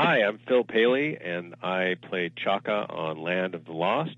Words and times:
Hi, 0.00 0.22
I'm 0.22 0.38
Phil 0.46 0.62
Paley, 0.62 1.18
and 1.20 1.56
I 1.60 1.96
played 2.08 2.36
Chaka 2.36 2.86
on 2.88 3.20
Land 3.20 3.56
of 3.56 3.64
the 3.64 3.72
Lost, 3.72 4.14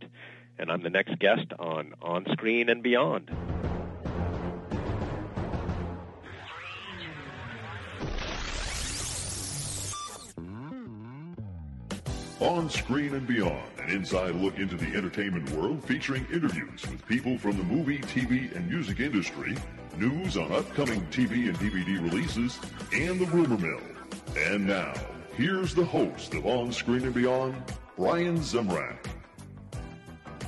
and 0.58 0.70
I'm 0.70 0.82
the 0.82 0.90
next 0.90 1.18
guest 1.18 1.46
on 1.58 1.94
On 2.02 2.26
Screen 2.32 2.68
and 2.68 2.82
Beyond. 2.82 3.30
On 12.40 12.68
Screen 12.68 13.14
and 13.14 13.26
Beyond, 13.26 13.62
an 13.78 13.90
inside 13.90 14.34
look 14.34 14.58
into 14.58 14.76
the 14.76 14.94
entertainment 14.94 15.50
world 15.52 15.82
featuring 15.82 16.26
interviews 16.30 16.86
with 16.90 17.06
people 17.06 17.38
from 17.38 17.56
the 17.56 17.64
movie, 17.64 18.00
TV, 18.00 18.54
and 18.54 18.68
music 18.68 19.00
industry, 19.00 19.56
news 19.96 20.36
on 20.36 20.52
upcoming 20.52 21.00
TV 21.06 21.48
and 21.48 21.56
DVD 21.58 22.02
releases, 22.02 22.60
and 22.92 23.18
the 23.18 23.26
rumor 23.28 23.56
mill. 23.56 23.80
And 24.36 24.66
now, 24.66 24.92
here's 25.40 25.74
the 25.74 25.84
host 25.84 26.34
of 26.34 26.44
On 26.44 26.70
Screen 26.70 27.02
and 27.02 27.14
Beyond, 27.14 27.56
Brian 27.96 28.36
Zemrak. 28.40 29.06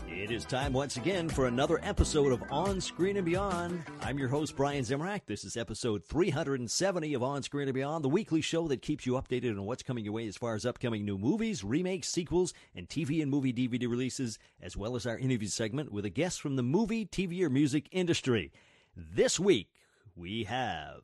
It 0.06 0.30
is 0.30 0.44
time 0.44 0.74
once 0.74 0.98
again 0.98 1.30
for 1.30 1.46
another 1.46 1.80
episode 1.82 2.30
of 2.30 2.42
On 2.50 2.78
Screen 2.78 3.16
and 3.16 3.24
Beyond. 3.24 3.82
I'm 4.02 4.18
your 4.18 4.28
host, 4.28 4.54
Brian 4.54 4.84
Zemrak. 4.84 5.22
This 5.24 5.44
is 5.44 5.56
episode 5.56 6.04
370 6.04 7.14
of 7.14 7.22
On 7.22 7.42
Screen 7.42 7.68
and 7.68 7.74
Beyond, 7.74 8.04
the 8.04 8.10
weekly 8.10 8.42
show 8.42 8.68
that 8.68 8.82
keeps 8.82 9.06
you 9.06 9.14
updated 9.14 9.52
on 9.52 9.64
what's 9.64 9.82
coming 9.82 10.04
your 10.04 10.12
way 10.12 10.26
as 10.26 10.36
far 10.36 10.54
as 10.54 10.66
upcoming 10.66 11.06
new 11.06 11.16
movies, 11.16 11.64
remakes, 11.64 12.08
sequels, 12.08 12.52
and 12.74 12.86
TV 12.86 13.22
and 13.22 13.30
movie 13.30 13.54
DVD 13.54 13.88
releases, 13.88 14.38
as 14.60 14.76
well 14.76 14.94
as 14.94 15.06
our 15.06 15.16
interview 15.16 15.48
segment 15.48 15.90
with 15.90 16.04
a 16.04 16.10
guest 16.10 16.38
from 16.42 16.56
the 16.56 16.62
movie, 16.62 17.06
TV, 17.06 17.40
or 17.40 17.48
music 17.48 17.88
industry. 17.92 18.52
This 18.94 19.40
week, 19.40 19.70
we 20.14 20.44
have 20.44 21.00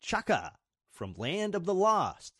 Chaka 0.00 0.52
from 0.88 1.16
Land 1.18 1.56
of 1.56 1.64
the 1.64 1.74
Lost. 1.74 2.32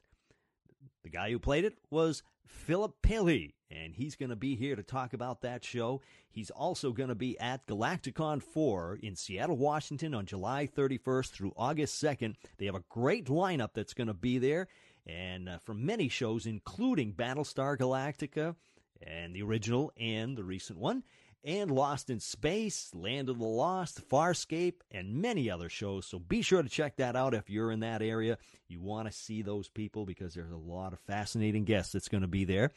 The 1.04 1.10
guy 1.10 1.30
who 1.30 1.38
played 1.38 1.66
it 1.66 1.76
was 1.90 2.22
Philip 2.46 2.94
Paley, 3.02 3.54
and 3.70 3.94
he's 3.94 4.16
going 4.16 4.30
to 4.30 4.36
be 4.36 4.56
here 4.56 4.74
to 4.74 4.82
talk 4.82 5.12
about 5.12 5.42
that 5.42 5.62
show. 5.62 6.00
He's 6.30 6.50
also 6.50 6.92
going 6.92 7.10
to 7.10 7.14
be 7.14 7.38
at 7.38 7.66
Galacticon 7.66 8.42
4 8.42 8.98
in 9.02 9.14
Seattle, 9.14 9.58
Washington 9.58 10.14
on 10.14 10.25
July 10.25 10.66
31st 10.66 11.30
through 11.30 11.52
August 11.58 12.02
2nd. 12.02 12.36
They 12.56 12.64
have 12.64 12.75
a 12.75 12.84
great 12.88 13.27
lineup 13.27 13.75
that's 13.75 13.92
going 13.92 14.06
to 14.08 14.14
be 14.14 14.38
there, 14.38 14.66
and 15.06 15.47
uh, 15.47 15.58
from 15.58 15.84
many 15.84 16.08
shows, 16.08 16.47
including 16.47 17.12
Battlestar 17.12 17.77
Galactica 17.77 18.56
and 19.02 19.34
the 19.34 19.42
original 19.42 19.92
and 19.98 20.38
the 20.38 20.44
recent 20.44 20.78
one 20.78 21.02
and 21.45 21.70
Lost 21.70 22.09
in 22.09 22.20
Space, 22.20 22.91
Land 22.95 23.28
of 23.28 23.39
the 23.39 23.45
Lost, 23.45 24.09
Farscape, 24.09 24.81
and 24.91 25.14
many 25.14 25.50
other 25.50 25.69
shows. 25.69 26.06
So 26.06 26.19
be 26.19 26.42
sure 26.42 26.62
to 26.62 26.69
check 26.69 26.97
that 26.97 27.17
out 27.17 27.34
if 27.34 27.50
you're 27.50 27.70
in 27.70 27.81
that 27.81 28.03
area. 28.03 28.39
You 28.67 28.81
want 28.81 29.06
to 29.09 29.17
see 29.17 29.42
those 29.42 29.69
people 29.69 30.06
because 30.06 30.34
there's 30.34 30.50
a 30.50 30.56
lot 30.56 30.92
of 30.92 31.00
fascinating 31.00 31.65
guests 31.65 31.92
that's 31.92 32.09
going 32.09 32.22
to 32.22 32.28
be 32.28 32.45
there. 32.45 32.70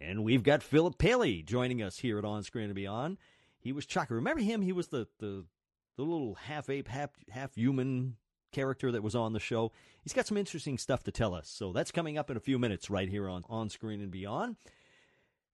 And 0.00 0.24
we've 0.24 0.42
got 0.42 0.62
Philip 0.62 0.98
Paley 0.98 1.42
joining 1.42 1.82
us 1.82 1.98
here 1.98 2.18
at 2.18 2.24
On 2.24 2.42
Screen 2.42 2.66
and 2.66 2.74
Beyond. 2.74 3.18
He 3.60 3.72
was 3.72 3.86
Chaka. 3.86 4.14
Remember 4.14 4.42
him? 4.42 4.62
He 4.62 4.72
was 4.72 4.88
the, 4.88 5.06
the, 5.18 5.44
the 5.96 6.02
little 6.02 6.34
half 6.34 6.68
ape, 6.70 6.88
half, 6.88 7.10
half 7.30 7.54
human 7.54 8.16
character 8.52 8.92
that 8.92 9.02
was 9.02 9.14
on 9.14 9.32
the 9.32 9.40
show. 9.40 9.72
He's 10.02 10.12
got 10.12 10.26
some 10.26 10.36
interesting 10.36 10.78
stuff 10.78 11.02
to 11.04 11.10
tell 11.10 11.34
us. 11.34 11.48
So 11.48 11.72
that's 11.72 11.90
coming 11.90 12.16
up 12.16 12.30
in 12.30 12.36
a 12.36 12.40
few 12.40 12.58
minutes 12.58 12.88
right 12.88 13.08
here 13.08 13.28
on 13.28 13.44
On 13.48 13.68
Screen 13.68 14.00
and 14.00 14.10
Beyond. 14.10 14.56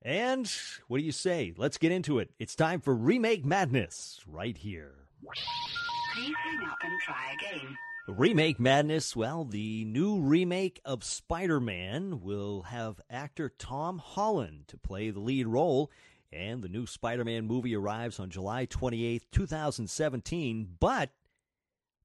And 0.02 0.50
what 0.88 0.98
do 0.98 1.04
you 1.04 1.12
say? 1.12 1.52
Let's 1.56 1.76
get 1.76 1.92
into 1.92 2.18
it. 2.18 2.30
It's 2.38 2.54
time 2.54 2.80
for 2.80 2.94
Remake 2.94 3.44
Madness 3.44 4.20
right 4.26 4.56
here. 4.56 4.94
Please 5.22 6.34
hang 6.42 6.68
up 6.68 6.78
and 6.82 7.00
try 7.02 7.34
again. 7.34 7.76
Remake 8.08 8.58
Madness, 8.58 9.14
well, 9.14 9.44
the 9.44 9.84
new 9.84 10.20
remake 10.20 10.80
of 10.86 11.04
Spider 11.04 11.60
Man 11.60 12.22
will 12.22 12.62
have 12.62 13.00
actor 13.10 13.50
Tom 13.50 13.98
Holland 13.98 14.64
to 14.68 14.78
play 14.78 15.10
the 15.10 15.20
lead 15.20 15.46
role, 15.46 15.90
and 16.32 16.62
the 16.62 16.68
new 16.68 16.86
Spider 16.86 17.24
Man 17.24 17.46
movie 17.46 17.76
arrives 17.76 18.18
on 18.18 18.30
July 18.30 18.64
28th, 18.66 19.24
2017. 19.30 20.76
But 20.80 21.10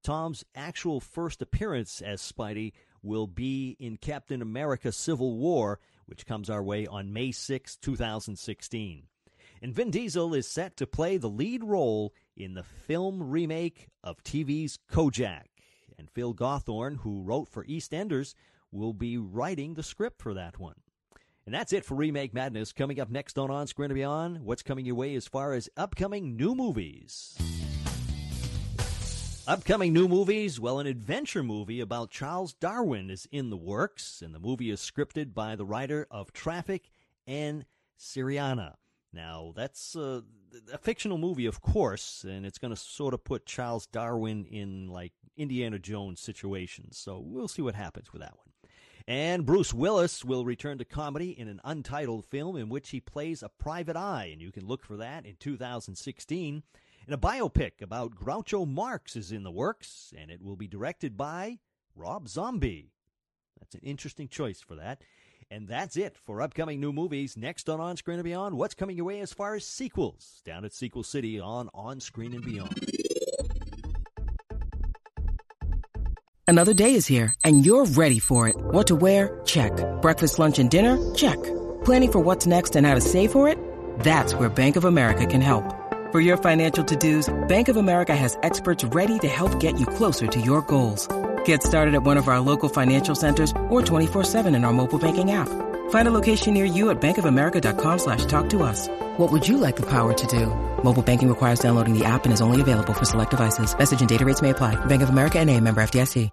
Tom's 0.03 0.44
actual 0.53 1.00
first 1.00 1.42
appearance 1.42 2.02
as 2.02 2.22
Spidey 2.22 2.74
will 3.02 3.25
be 3.25 3.78
in 3.80 3.98
Captain 3.98 4.42
America 4.42 4.92
Civil 4.92 5.38
War, 5.38 5.80
which 6.06 6.26
comes 6.26 6.50
our 6.50 6.64
way 6.64 6.88
on 6.88 7.14
May 7.14 7.32
6, 7.32 7.76
2016. 7.78 9.04
And 9.62 9.74
Vin 9.74 9.92
Diesel 9.92 10.34
is 10.34 10.48
set 10.48 10.78
to 10.78 10.88
play 10.88 11.18
the 11.18 11.30
lead 11.30 11.64
role 11.64 12.14
in 12.36 12.54
the 12.54 12.64
film 12.64 13.30
remake 13.30 13.88
of 14.04 14.24
TV's 14.24 14.78
Kojak. 14.92 15.46
And 15.98 16.10
Phil 16.10 16.34
Gawthorne, 16.34 16.98
who 16.98 17.22
wrote 17.22 17.48
for 17.48 17.64
EastEnders, 17.66 18.36
will 18.72 18.94
be 18.94 19.18
writing 19.18 19.74
the 19.74 19.84
script 19.84 20.22
for 20.22 20.34
that 20.34 20.60
one. 20.60 20.76
And 21.46 21.54
that's 21.54 21.74
it 21.74 21.86
for 21.86 21.96
Remake 21.96 22.34
Madness. 22.34 22.74
Coming 22.74 23.00
up 23.00 23.10
next 23.10 23.38
on 23.38 23.52
On 23.52 23.68
Screen 23.68 23.92
and 23.92 23.96
Beyond, 23.96 24.40
what's 24.42 24.64
coming 24.64 24.86
your 24.86 24.96
way 24.96 25.16
as 25.16 25.28
far 25.28 25.54
as 25.54 25.70
upcoming 25.78 26.36
new 26.36 26.56
movies. 26.56 27.38
Upcoming 29.47 29.94
new 29.94 30.07
movies, 30.07 30.59
well, 30.59 30.79
an 30.79 30.88
adventure 30.88 31.44
movie 31.44 31.79
about 31.79 32.09
Charles 32.09 32.53
Darwin 32.53 33.11
is 33.11 33.28
in 33.31 33.51
the 33.51 33.57
works, 33.57 34.23
and 34.23 34.33
the 34.33 34.39
movie 34.39 34.72
is 34.72 34.79
scripted 34.79 35.35
by 35.35 35.56
the 35.56 35.66
writer 35.66 36.07
of 36.09 36.33
Traffic 36.33 36.89
and 37.28 37.63
Syriana. 38.00 38.78
Now, 39.13 39.53
that's 39.56 39.95
uh, 39.95 40.22
a 40.73 40.79
fictional 40.79 41.19
movie, 41.19 41.45
of 41.45 41.61
course, 41.61 42.25
and 42.28 42.44
it's 42.44 42.57
going 42.57 42.73
to 42.73 42.79
sort 42.79 43.13
of 43.13 43.23
put 43.23 43.45
Charles 43.45 43.85
Darwin 43.85 44.45
in 44.45 44.88
like 44.88 45.13
Indiana 45.38 45.77
Jones 45.77 46.19
situations. 46.19 46.97
So 46.97 47.22
we'll 47.23 47.47
see 47.47 47.62
what 47.62 47.75
happens 47.75 48.12
with 48.12 48.23
that 48.23 48.35
one. 48.35 48.72
And 49.07 49.45
Bruce 49.45 49.75
Willis 49.75 50.25
will 50.25 50.44
return 50.44 50.79
to 50.79 50.85
comedy 50.85 51.38
in 51.39 51.47
an 51.47 51.62
untitled 51.63 52.25
film 52.25 52.56
in 52.56 52.67
which 52.67 52.89
he 52.89 53.00
plays 53.00 53.44
a 53.44 53.50
private 53.50 53.95
eye, 53.95 54.29
and 54.31 54.41
you 54.41 54.51
can 54.51 54.66
look 54.66 54.83
for 54.83 54.97
that 54.97 55.27
in 55.27 55.35
2016. 55.39 56.63
And 57.06 57.14
a 57.14 57.18
biopic 57.18 57.82
about 57.82 58.16
Groucho 58.16 58.68
Marx 58.68 59.16
is 59.16 59.32
in 59.32 59.44
the 59.44 59.52
works, 59.52 60.12
and 60.18 60.32
it 60.32 60.42
will 60.42 60.56
be 60.56 60.68
directed 60.68 61.16
by 61.16 61.60
Rob 61.96 62.28
Zombie. 62.28 62.94
That's 63.60 63.76
an 63.76 63.82
interesting 63.84 64.28
choice 64.28 64.60
for 64.60 64.76
that. 64.76 65.04
And 65.52 65.68
that's 65.68 65.98
it 65.98 66.18
for 66.18 66.42
upcoming 66.42 66.80
new 66.80 66.92
movies. 66.92 67.38
Next 67.38 67.70
on 67.70 67.80
On 67.80 67.96
Screen 67.96 68.18
and 68.18 68.24
Beyond, 68.24 68.58
what's 68.58 68.74
coming 68.74 68.98
your 68.98 69.06
way 69.06 69.20
as 69.20 69.32
far 69.32 69.54
as 69.54 69.68
sequels 69.68 70.42
down 70.44 70.66
at 70.66 70.74
Sequel 70.74 71.04
City 71.04 71.40
on 71.40 71.70
On 71.76 72.00
Screen 72.00 72.34
and 72.34 72.44
Beyond. 72.44 72.90
Another 76.48 76.74
day 76.74 76.96
is 76.96 77.06
here, 77.06 77.36
and 77.44 77.64
you're 77.64 77.86
ready 77.86 78.20
for 78.20 78.48
it. 78.48 78.56
What 78.58 78.88
to 78.88 78.96
wear? 78.96 79.42
Check. 79.46 79.72
Breakfast, 80.02 80.40
lunch, 80.40 80.58
and 80.58 80.72
dinner? 80.72 81.14
Check. 81.14 81.42
Planning 81.86 82.12
for 82.12 82.20
what's 82.20 82.48
next 82.48 82.76
and 82.76 82.86
how 82.88 82.96
to 82.96 83.02
save 83.02 83.32
for 83.32 83.48
it? 83.48 83.60
That's 84.00 84.34
where 84.34 84.50
Bank 84.50 84.76
of 84.76 84.86
America 84.86 85.28
can 85.28 85.42
help. 85.42 85.84
For 86.16 86.22
your 86.22 86.38
financial 86.38 86.86
to-dos, 86.86 87.30
Bank 87.50 87.68
of 87.68 87.76
America 87.76 88.16
has 88.16 88.38
experts 88.42 88.86
ready 88.86 89.20
to 89.20 89.28
help 89.28 89.59
get 89.59 89.78
you 89.78 89.86
closer 89.86 90.28
to 90.28 90.40
your 90.40 90.62
goals. 90.62 91.09
Get 91.44 91.62
started 91.62 91.94
at 91.94 92.03
one 92.03 92.16
of 92.16 92.30
our 92.30 92.40
local 92.40 92.70
financial 92.70 93.16
centers 93.16 93.52
or 93.70 93.81
24-7 93.81 94.56
in 94.56 94.64
our 94.64 94.72
mobile 94.72 94.98
banking 94.98 95.31
app. 95.31 95.50
Find 95.90 96.08
a 96.08 96.12
location 96.12 96.54
near 96.54 96.64
you 96.64 96.90
at 96.90 97.02
bankofamerica.com 97.02 98.00
slash 98.00 98.24
talk 98.28 98.48
to 98.52 98.64
us. 98.64 98.88
What 99.18 99.30
would 99.34 99.46
you 99.46 99.58
like 99.58 99.75
the 99.75 99.90
power 99.90 100.14
to 100.14 100.28
do? 100.28 100.56
Mobile 100.84 101.02
banking 101.02 101.28
requires 101.28 101.59
downloading 101.59 102.00
the 102.00 102.06
app 102.06 102.24
and 102.24 102.34
is 102.34 102.40
only 102.40 102.62
available 102.62 102.94
for 102.94 103.04
select 103.04 103.31
devices. 103.31 103.78
Message 103.78 104.00
and 104.00 104.08
data 104.08 104.24
rates 104.24 104.42
may 104.42 104.52
apply. 104.52 104.75
Bank 104.86 105.02
of 105.02 105.09
America 105.09 105.40
and 105.40 105.50
a 105.50 105.59
member 105.59 105.84
FDIC. 105.84 106.30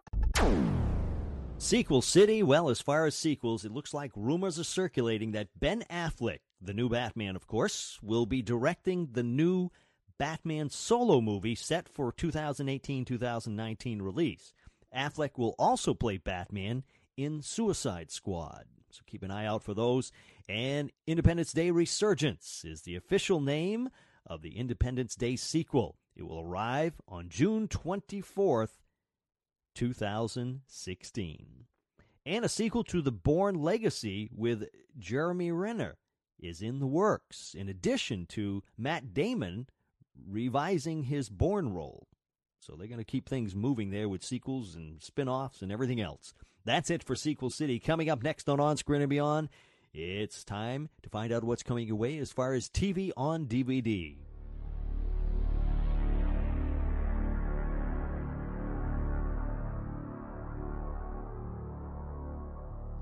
Sequel 1.59 2.03
City, 2.03 2.45
well, 2.45 2.71
as 2.71 2.81
far 2.81 3.07
as 3.07 3.17
sequels, 3.17 3.65
it 3.65 3.73
looks 3.73 3.93
like 3.93 4.13
rumors 4.15 4.61
are 4.61 4.65
circulating 4.65 5.33
that 5.33 5.49
Ben 5.59 5.83
Affleck, 5.91 6.39
the 6.65 6.75
new 6.75 6.89
Batman, 6.89 7.37
of 7.37 7.47
course, 7.47 7.99
will 8.03 8.27
be 8.27 8.43
directing 8.43 9.09
the 9.13 9.23
new 9.23 9.71
Batman 10.19 10.71
solo 10.71 11.21
movie 11.21 11.55
set 11.55 11.89
for 11.89 12.13
2018 12.13 13.05
2019 13.05 14.03
release. 14.03 14.53
Affleck 14.97 15.37
will 15.37 15.55
also 15.59 15.95
play 15.95 16.19
Batman 16.19 16.85
in 17.17 17.43
Suicide 17.43 18.11
Squad. 18.11 18.67
So 18.91 19.03
keep 19.07 19.23
an 19.23 19.31
eye 19.31 19.47
out 19.47 19.63
for 19.63 19.75
those. 19.75 20.13
And 20.49 20.93
Independence 21.07 21.53
Day 21.53 21.71
Resurgence 21.71 22.65
is 22.65 22.83
the 22.83 22.97
official 22.97 23.41
name 23.41 23.89
of 24.27 24.43
the 24.43 24.57
Independence 24.57 25.15
Day 25.15 25.37
sequel. 25.37 25.97
It 26.15 26.25
will 26.25 26.41
arrive 26.41 27.01
on 27.09 27.29
June 27.29 27.69
24th, 27.69 28.83
2016. 29.75 31.47
And 32.25 32.45
a 32.45 32.49
sequel 32.49 32.85
to 32.85 33.01
The 33.01 33.11
Bourne 33.11 33.57
Legacy 33.57 34.31
with 34.33 34.69
Jeremy 34.99 35.51
Renner 35.51 35.97
is 36.41 36.61
in 36.63 36.79
the 36.79 36.87
works, 36.87 37.55
in 37.57 37.69
addition 37.69 38.27
to 38.27 38.63
Matt 38.77 39.15
Damon 39.15 39.67
revising 40.29 41.05
his 41.05 41.29
Bourne 41.29 41.73
role. 41.73 42.07
So 42.61 42.75
they're 42.77 42.87
going 42.87 42.99
to 42.99 43.05
keep 43.05 43.29
things 43.29 43.55
moving 43.55 43.91
there 43.91 44.09
with 44.09 44.23
sequels 44.25 44.75
and 44.75 45.03
spin 45.03 45.29
offs 45.29 45.63
and 45.63 45.73
everything 45.73 46.01
else. 46.01 46.35
That's 46.65 46.91
it 46.91 47.03
for 47.03 47.17
Sequel 47.17 47.51
City. 47.51 47.81
Coming 47.81 48.09
up 48.09 48.23
next 48.23 48.49
on 48.49 48.61
On 48.61 48.77
Screen 48.77 49.03
and 49.03 49.11
Beyond, 49.11 49.49
it's 49.93 50.45
time 50.45 50.89
to 51.03 51.11
find 51.11 51.33
out 51.33 51.43
what's 51.43 51.65
coming 51.65 51.89
your 51.89 51.97
way 51.97 52.19
as 52.19 52.33
far 52.33 52.55
as 52.55 52.69
TV 52.69 53.11
on 53.17 53.47
DVD. 53.47 54.17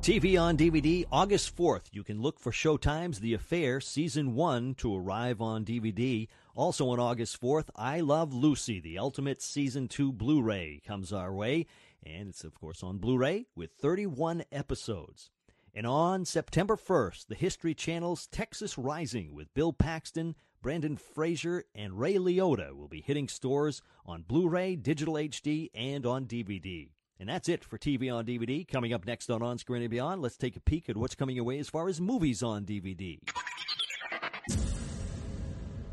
TV 0.03 0.41
on 0.41 0.57
DVD, 0.57 1.05
August 1.13 1.55
4th. 1.55 1.83
You 1.93 2.03
can 2.03 2.23
look 2.23 2.41
for 2.41 2.51
Showtime's 2.53 3.21
The 3.21 3.35
Affair 3.35 3.83
Season 3.83 4.35
1 4.35 4.77
to 4.77 4.97
arrive 4.97 5.43
on 5.43 5.63
DVD. 5.63 6.27
Also 6.55 6.89
on 6.89 6.99
August 6.99 7.39
4th, 7.39 7.69
I 7.77 8.01
Love 8.01 8.33
Lucy, 8.33 8.81
the 8.81 8.99
Ultimate 8.99 9.43
Season 9.43 9.89
2 9.89 10.11
Blu 10.11 10.41
ray 10.41 10.81
comes 10.87 11.13
our 11.13 11.35
way. 11.35 11.67
And 12.03 12.31
it's, 12.31 12.45
of 12.45 12.55
course, 12.55 12.83
on 12.83 12.97
Blu 12.97 13.19
ray 13.19 13.45
with 13.55 13.73
31 13.73 14.45
episodes. 14.51 15.29
And 15.75 15.87
on 15.87 16.25
September 16.25 16.77
1st, 16.77 17.27
the 17.27 17.35
History 17.35 17.75
Channel's 17.75 18.27
Texas 18.27 18.79
Rising 18.79 19.35
with 19.35 19.53
Bill 19.53 19.75
Paxton, 19.75 20.35
Brendan 20.63 20.97
Fraser, 20.97 21.65
and 21.75 22.01
Ray 22.01 22.15
Liotta 22.15 22.75
will 22.75 22.89
be 22.89 23.03
hitting 23.03 23.29
stores 23.29 23.83
on 24.07 24.23
Blu 24.23 24.49
ray, 24.49 24.77
digital 24.77 25.15
HD, 25.15 25.69
and 25.75 26.07
on 26.07 26.25
DVD. 26.25 26.89
And 27.21 27.29
that's 27.29 27.51
it 27.51 27.63
for 27.63 27.77
TV 27.77 28.13
on 28.13 28.25
DVD. 28.25 28.67
Coming 28.67 28.95
up 28.95 29.05
next 29.05 29.31
on 29.31 29.43
On 29.43 29.59
Screen 29.59 29.83
and 29.83 29.91
Beyond, 29.91 30.23
let's 30.23 30.39
take 30.39 30.57
a 30.57 30.61
peek 30.61 30.89
at 30.89 30.97
what's 30.97 31.15
coming 31.15 31.37
your 31.37 31.45
way 31.45 31.59
as 31.59 31.69
far 31.69 31.87
as 31.91 32.01
movies 32.01 32.43
on 32.43 32.65
DVD. 32.65 33.21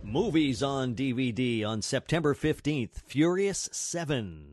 Movies 0.01 0.63
on 0.63 0.95
DVD 0.95 1.65
on 1.67 1.81
September 1.81 2.33
15th 2.33 3.01
Furious 3.05 3.67
7 3.73 4.45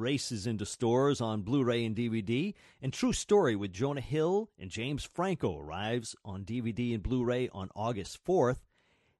races 0.00 0.46
into 0.46 0.64
stores 0.64 1.20
on 1.20 1.42
Blu 1.42 1.64
ray 1.64 1.84
and 1.84 1.96
DVD. 1.96 2.54
And 2.80 2.92
True 2.92 3.12
Story 3.12 3.56
with 3.56 3.72
Jonah 3.72 4.00
Hill 4.00 4.50
and 4.56 4.70
James 4.70 5.04
Franco 5.04 5.58
arrives 5.58 6.14
on 6.24 6.44
DVD 6.44 6.94
and 6.94 7.02
Blu 7.02 7.24
ray 7.24 7.48
on 7.52 7.70
August 7.74 8.24
4th. 8.24 8.58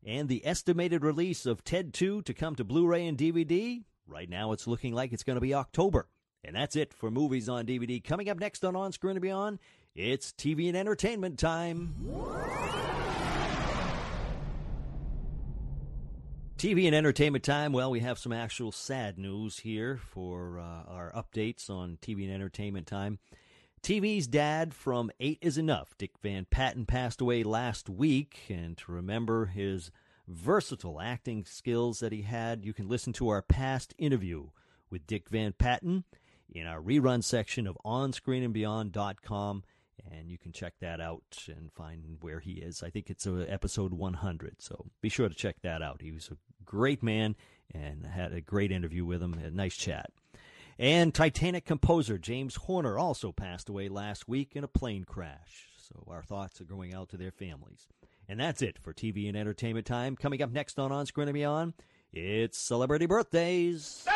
And 0.07 0.29
the 0.29 0.47
estimated 0.47 1.03
release 1.03 1.45
of 1.45 1.65
Ted 1.65 1.93
2 1.93 2.23
to 2.23 2.33
come 2.33 2.55
to 2.55 2.63
Blu 2.63 2.87
ray 2.87 3.05
and 3.09 3.19
DVD, 3.19 3.83
right 4.07 4.31
now 4.31 4.53
it's 4.53 4.69
looking 4.69 4.95
like 4.95 5.13
it's 5.13 5.25
going 5.25 5.37
to 5.37 5.41
be 5.41 5.55
October. 5.55 6.07
And 6.45 6.57
that's 6.57 6.77
it 6.77 6.95
for 6.95 7.11
movies 7.11 7.49
on 7.49 7.67
DVD. 7.67 8.03
Coming 8.03 8.29
up 8.29 8.39
next 8.39 8.65
on 8.65 8.75
On 8.75 8.93
Screen 8.93 9.17
and 9.17 9.23
Beyond, 9.23 9.59
it's 9.95 10.33
TV 10.33 10.69
and 10.69 10.77
entertainment 10.77 11.39
time. 11.39 11.95
TV 16.57 16.87
and 16.87 16.95
entertainment 16.95 17.45
time. 17.45 17.73
Well, 17.73 17.91
we 17.91 18.01
have 18.01 18.19
some 18.19 18.33
actual 18.33 18.73
sad 18.73 19.19
news 19.19 19.59
here 19.61 19.99
for 20.13 20.59
uh, 20.59 20.91
our 20.91 21.13
updates 21.13 21.71
on 21.71 21.99
TV 22.03 22.25
and 22.25 22.33
entertainment 22.33 22.87
time. 22.87 23.19
TV's 23.83 24.27
dad 24.27 24.75
from 24.75 25.11
Eight 25.21 25.39
is 25.41 25.57
Enough, 25.57 25.97
Dick 25.97 26.13
Van 26.23 26.47
Patten, 26.51 26.85
passed 26.85 27.23
away 27.23 27.43
last 27.43 27.89
week. 27.89 28.41
And 28.51 28.77
to 28.79 28.93
remember 28.93 29.47
his 29.47 29.91
versatile 30.29 31.01
acting 31.01 31.47
skills 31.47 32.01
that 32.01 32.13
he 32.13 32.23
had, 32.23 32.65
you 32.65 32.75
can 32.75 32.89
listen 32.89 33.15
to 33.15 33.31
our 33.31 33.41
past 33.41 33.95
interview 33.97 34.49
with 34.91 35.07
Dick 35.07 35.31
Van 35.31 35.53
Patten 35.53 36.05
in 36.53 36.67
our 36.67 36.81
rerun 36.81 37.23
section 37.23 37.67
of 37.67 37.79
onscreenandbeyond.com 37.85 39.65
and 40.11 40.31
you 40.31 40.39
can 40.39 40.53
check 40.53 40.75
that 40.81 41.01
out 41.01 41.47
and 41.49 41.73
find 41.73 42.19
where 42.21 42.41
he 42.41 42.53
is. 42.53 42.83
I 42.83 42.91
think 42.91 43.11
it's 43.11 43.27
uh, 43.27 43.45
episode 43.49 43.93
100, 43.93 44.57
so 44.61 44.87
be 45.01 45.09
sure 45.09 45.29
to 45.29 45.35
check 45.35 45.57
that 45.63 45.83
out. 45.83 46.03
He 46.03 46.13
was 46.13 46.29
a 46.29 46.37
great 46.65 47.03
man 47.03 47.37
and 47.73 48.07
had 48.07 48.33
a 48.33 48.41
great 48.41 48.73
interview 48.73 49.05
with 49.05 49.23
him, 49.23 49.35
a 49.35 49.51
nice 49.51 49.77
chat. 49.77 50.11
And 50.79 51.15
Titanic 51.15 51.67
composer 51.67 52.17
James 52.19 52.57
Horner 52.57 52.99
also 52.99 53.33
passed 53.33 53.69
away 53.69 53.89
last 53.89 54.27
week 54.27 54.57
in 54.57 54.65
a 54.65 54.69
plane 54.69 55.05
crash. 55.05 55.69
So 55.77 56.05
our 56.09 56.23
thoughts 56.23 56.61
are 56.61 56.65
going 56.65 56.95
out 56.95 57.11
to 57.11 57.17
their 57.17 57.33
families. 57.33 57.87
And 58.29 58.41
that's 58.41 58.63
it 58.63 58.79
for 58.81 58.95
TV 58.95 59.29
and 59.29 59.37
entertainment 59.37 59.87
time. 59.87 60.17
Coming 60.17 60.41
up 60.41 60.51
next 60.53 60.79
on 60.79 60.93
On 60.93 61.05
Screen 61.05 61.29
and 61.29 61.35
Beyond, 61.35 61.75
it's 62.13 62.59
celebrity 62.59 63.07
birthdays. 63.07 64.07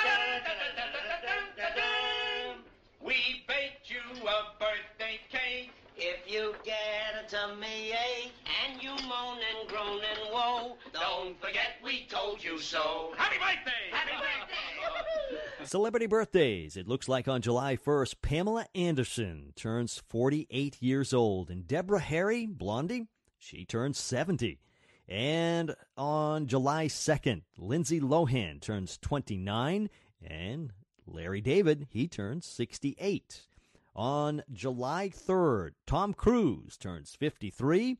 You 3.94 4.28
a 4.28 4.58
birthday 4.58 5.20
cake. 5.30 5.70
If 5.96 6.20
you 6.26 6.54
get 6.64 7.24
a 7.24 7.30
tummy 7.30 7.92
ache 7.92 8.32
and 8.64 8.82
you 8.82 8.90
moan 8.90 9.38
and 9.38 9.68
groan 9.68 10.00
and 10.00 10.32
woe, 10.32 10.76
don't 10.92 11.40
forget 11.40 11.76
we 11.84 12.06
told 12.08 12.42
you 12.42 12.58
so. 12.58 13.12
Happy 13.16 13.36
birthday! 13.36 13.92
Happy 13.92 14.12
birthday! 14.12 15.66
Celebrity 15.66 16.06
birthdays. 16.06 16.76
It 16.76 16.88
looks 16.88 17.08
like 17.08 17.28
on 17.28 17.42
July 17.42 17.76
1st, 17.76 18.16
Pamela 18.22 18.66
Anderson 18.74 19.52
turns 19.54 20.02
48 20.08 20.82
years 20.82 21.12
old, 21.14 21.50
and 21.50 21.66
Deborah 21.66 22.00
Harry, 22.00 22.46
Blondie, 22.46 23.06
she 23.38 23.64
turns 23.64 23.98
70. 23.98 24.58
And 25.08 25.76
on 25.96 26.46
July 26.46 26.86
2nd, 26.86 27.42
Lindsay 27.56 28.00
Lohan 28.00 28.60
turns 28.60 28.98
29, 28.98 29.90
and 30.22 30.72
Larry 31.06 31.40
David, 31.40 31.86
he 31.90 32.08
turns 32.08 32.46
68. 32.46 33.42
On 33.96 34.42
July 34.52 35.08
3rd, 35.08 35.70
Tom 35.86 36.14
Cruise 36.14 36.76
turns 36.76 37.14
53. 37.14 37.98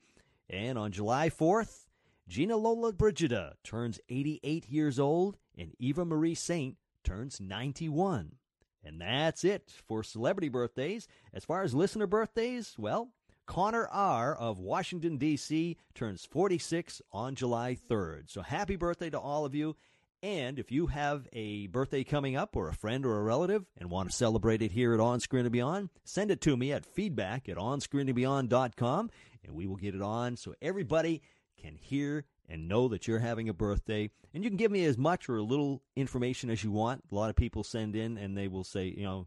And 0.51 0.79
on 0.79 0.93
July 0.93 1.31
4th, 1.31 1.87
Gina 2.29 2.57
Lollobrigida 2.57 3.55
turns 3.63 4.01
88 4.09 4.69
years 4.69 4.99
old, 4.99 5.37
and 5.57 5.73
Eva 5.79 6.05
Marie 6.05 6.35
Saint 6.35 6.77
turns 7.03 7.41
91. 7.41 8.37
And 8.83 9.01
that's 9.01 9.45
it 9.45 9.73
for 9.87 10.03
celebrity 10.03 10.49
birthdays. 10.49 11.09
As 11.33 11.45
far 11.45 11.63
as 11.63 11.75
listener 11.75 12.07
birthdays, 12.07 12.75
well, 12.79 13.11
Connor 13.47 13.87
R. 13.89 14.35
of 14.35 14.59
Washington, 14.59 15.17
D.C. 15.19 15.77
turns 15.95 16.25
46 16.25 17.03
on 17.13 17.35
July 17.35 17.77
3rd. 17.89 18.31
So 18.31 18.43
happy 18.43 18.77
birthday 18.77 19.11
to 19.11 19.19
all 19.19 19.45
of 19.45 19.55
you. 19.55 19.77
And 20.25 20.59
if 20.59 20.73
you 20.73 20.87
have 20.87 21.29
a 21.35 21.67
birthday 21.67 22.03
coming 22.03 22.35
up 22.35 22.57
or 22.57 22.71
a 22.71 22.75
friend 22.75 23.05
or 23.05 23.19
a 23.19 23.23
relative 23.23 23.67
and 23.77 23.91
want 23.91 24.09
to 24.09 24.17
celebrate 24.17 24.63
it 24.63 24.73
here 24.73 24.95
at 24.95 25.01
On 25.01 25.21
Screen 25.21 25.45
and 25.45 25.53
Beyond, 25.53 25.91
send 26.03 26.31
it 26.31 26.41
to 26.41 26.57
me 26.57 26.73
at 26.73 26.87
feedback 26.87 27.47
at 27.47 27.59
onscreenandbeyond.com 27.59 29.11
and 29.45 29.55
we 29.55 29.67
will 29.67 29.77
get 29.77 29.95
it 29.95 30.01
on 30.01 30.39
so 30.39 30.55
everybody 30.63 31.21
can 31.61 31.75
hear 31.75 32.25
and 32.49 32.69
know 32.69 32.89
that 32.89 33.07
you're 33.07 33.19
having 33.19 33.51
a 33.51 33.53
birthday. 33.53 34.09
And 34.33 34.43
you 34.43 34.49
can 34.49 34.57
give 34.57 34.71
me 34.71 34.87
as 34.87 34.97
much 34.97 35.29
or 35.29 35.37
a 35.37 35.43
little 35.43 35.83
information 35.95 36.49
as 36.49 36.65
you 36.65 36.71
want. 36.71 37.05
A 37.13 37.15
lot 37.15 37.29
of 37.29 37.37
people 37.37 37.63
send 37.63 37.95
in 37.95 38.17
and 38.17 38.35
they 38.35 38.49
will 38.49 38.65
say, 38.65 38.87
you 38.87 39.05
know, 39.05 39.27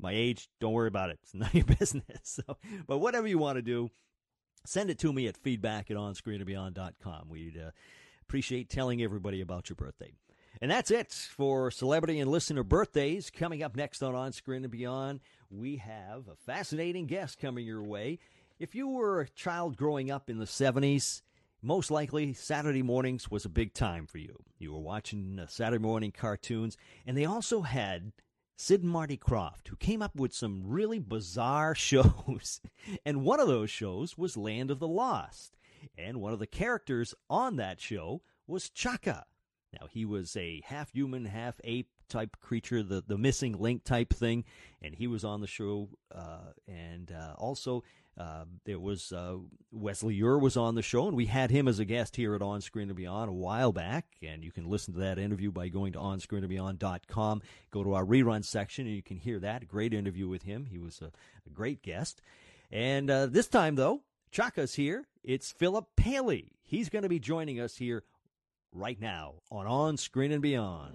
my 0.00 0.12
age, 0.14 0.48
don't 0.62 0.72
worry 0.72 0.88
about 0.88 1.10
it. 1.10 1.18
It's 1.24 1.34
none 1.34 1.50
of 1.50 1.54
your 1.54 1.76
business. 1.78 2.20
So, 2.22 2.56
but 2.86 3.00
whatever 3.00 3.26
you 3.26 3.36
want 3.36 3.56
to 3.56 3.62
do, 3.62 3.90
send 4.64 4.88
it 4.88 4.98
to 5.00 5.12
me 5.12 5.26
at 5.26 5.36
feedback 5.36 5.90
at 5.90 5.98
onscreenandbeyond.com. 5.98 7.28
We'd 7.28 7.58
uh, 7.58 7.72
Appreciate 8.28 8.68
telling 8.68 9.00
everybody 9.02 9.40
about 9.40 9.68
your 9.68 9.76
birthday. 9.76 10.12
And 10.60 10.68
that's 10.68 10.90
it 10.90 11.12
for 11.12 11.70
celebrity 11.70 12.18
and 12.18 12.28
listener 12.28 12.64
birthdays. 12.64 13.30
Coming 13.30 13.62
up 13.62 13.76
next 13.76 14.02
on 14.02 14.16
On 14.16 14.32
Screen 14.32 14.64
and 14.64 14.70
Beyond, 14.70 15.20
we 15.48 15.76
have 15.76 16.26
a 16.26 16.34
fascinating 16.34 17.06
guest 17.06 17.38
coming 17.38 17.64
your 17.64 17.84
way. 17.84 18.18
If 18.58 18.74
you 18.74 18.88
were 18.88 19.20
a 19.20 19.28
child 19.28 19.76
growing 19.76 20.10
up 20.10 20.28
in 20.28 20.38
the 20.38 20.44
70s, 20.44 21.22
most 21.62 21.88
likely 21.90 22.32
Saturday 22.32 22.82
mornings 22.82 23.30
was 23.30 23.44
a 23.44 23.48
big 23.50 23.74
time 23.74 24.06
for 24.06 24.18
you. 24.18 24.42
You 24.58 24.72
were 24.72 24.80
watching 24.80 25.38
uh, 25.38 25.46
Saturday 25.46 25.82
morning 25.82 26.10
cartoons, 26.10 26.76
and 27.06 27.16
they 27.16 27.26
also 27.26 27.60
had 27.60 28.10
Sid 28.56 28.82
and 28.82 28.90
Marty 28.90 29.16
Krofft, 29.16 29.68
who 29.68 29.76
came 29.76 30.02
up 30.02 30.16
with 30.16 30.34
some 30.34 30.62
really 30.64 30.98
bizarre 30.98 31.74
shows. 31.76 32.60
and 33.04 33.22
one 33.22 33.38
of 33.38 33.46
those 33.46 33.70
shows 33.70 34.18
was 34.18 34.36
Land 34.36 34.72
of 34.72 34.80
the 34.80 34.88
Lost. 34.88 35.55
And 35.96 36.20
one 36.20 36.32
of 36.32 36.38
the 36.38 36.46
characters 36.46 37.14
on 37.28 37.56
that 37.56 37.80
show 37.80 38.22
was 38.46 38.70
Chaka. 38.70 39.24
Now, 39.78 39.86
he 39.90 40.04
was 40.04 40.36
a 40.36 40.62
half 40.64 40.92
human, 40.92 41.26
half 41.26 41.60
ape 41.64 41.88
type 42.08 42.36
creature, 42.40 42.82
the, 42.82 43.02
the 43.06 43.18
missing 43.18 43.58
link 43.58 43.84
type 43.84 44.12
thing, 44.12 44.44
and 44.80 44.94
he 44.94 45.06
was 45.06 45.24
on 45.24 45.40
the 45.40 45.46
show. 45.46 45.88
Uh, 46.14 46.52
and 46.68 47.12
uh, 47.12 47.34
also, 47.36 47.82
uh, 48.18 48.44
there 48.64 48.78
was 48.78 49.12
uh, 49.12 49.36
Wesley 49.70 50.14
Ure 50.14 50.38
was 50.38 50.56
on 50.56 50.74
the 50.74 50.82
show, 50.82 51.06
and 51.08 51.16
we 51.16 51.26
had 51.26 51.50
him 51.50 51.68
as 51.68 51.78
a 51.78 51.84
guest 51.84 52.16
here 52.16 52.34
at 52.34 52.42
On 52.42 52.60
Screen 52.60 52.88
and 52.88 52.96
Beyond 52.96 53.28
a 53.28 53.34
while 53.34 53.72
back. 53.72 54.06
And 54.22 54.42
you 54.42 54.52
can 54.52 54.68
listen 54.70 54.94
to 54.94 55.00
that 55.00 55.18
interview 55.18 55.50
by 55.50 55.68
going 55.68 55.92
to 55.92 55.98
onscreenandbeyond.com. 55.98 57.42
Go 57.70 57.84
to 57.84 57.94
our 57.94 58.04
rerun 58.04 58.44
section, 58.44 58.86
and 58.86 58.96
you 58.96 59.02
can 59.02 59.18
hear 59.18 59.38
that. 59.40 59.68
Great 59.68 59.92
interview 59.92 60.28
with 60.28 60.44
him. 60.44 60.66
He 60.66 60.78
was 60.78 61.00
a, 61.02 61.06
a 61.46 61.50
great 61.52 61.82
guest. 61.82 62.22
And 62.70 63.10
uh, 63.10 63.26
this 63.26 63.48
time, 63.48 63.74
though, 63.74 64.00
Chaka's 64.30 64.74
here. 64.74 65.06
It's 65.22 65.52
Philip 65.52 65.86
Paley. 65.96 66.52
He's 66.62 66.88
going 66.88 67.02
to 67.02 67.08
be 67.08 67.18
joining 67.18 67.60
us 67.60 67.76
here 67.76 68.04
right 68.72 69.00
now 69.00 69.34
on 69.50 69.66
On 69.66 69.96
Screen 69.96 70.32
and 70.32 70.42
Beyond. 70.42 70.94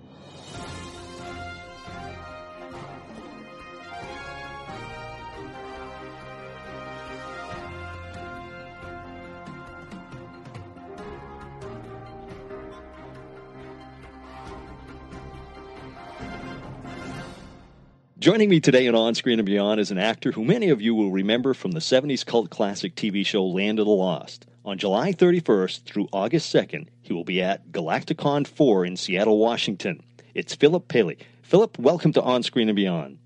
Joining 18.22 18.50
me 18.50 18.60
today 18.60 18.88
on 18.88 18.94
On 18.94 19.16
Screen 19.16 19.40
and 19.40 19.48
Beyond 19.48 19.80
is 19.80 19.90
an 19.90 19.98
actor 19.98 20.32
who 20.32 20.46
many 20.46 20.70
of 20.70 20.80
you 20.80 20.94
will 20.94 21.10
remember 21.10 21.56
from 21.56 21.72
the 21.72 21.80
70s 21.80 22.24
cult 22.24 22.52
classic 22.52 22.94
TV 22.94 23.26
show 23.26 23.44
Land 23.44 23.80
of 23.80 23.88
the 23.88 23.92
Lost. 23.92 24.46
On 24.64 24.78
July 24.78 25.12
31st 25.12 25.86
through 25.86 26.08
August 26.14 26.54
2nd, 26.54 26.86
he 27.02 27.14
will 27.14 27.24
be 27.24 27.42
at 27.42 27.72
Galacticon 27.72 28.46
4 28.46 28.86
in 28.86 28.96
Seattle, 28.96 29.40
Washington. 29.40 30.04
It's 30.36 30.54
Philip 30.54 30.88
Paley. 30.88 31.18
Philip, 31.42 31.80
welcome 31.80 32.14
to 32.14 32.22
On 32.22 32.44
Screen 32.44 32.70
and 32.70 32.76
Beyond. 32.76 33.18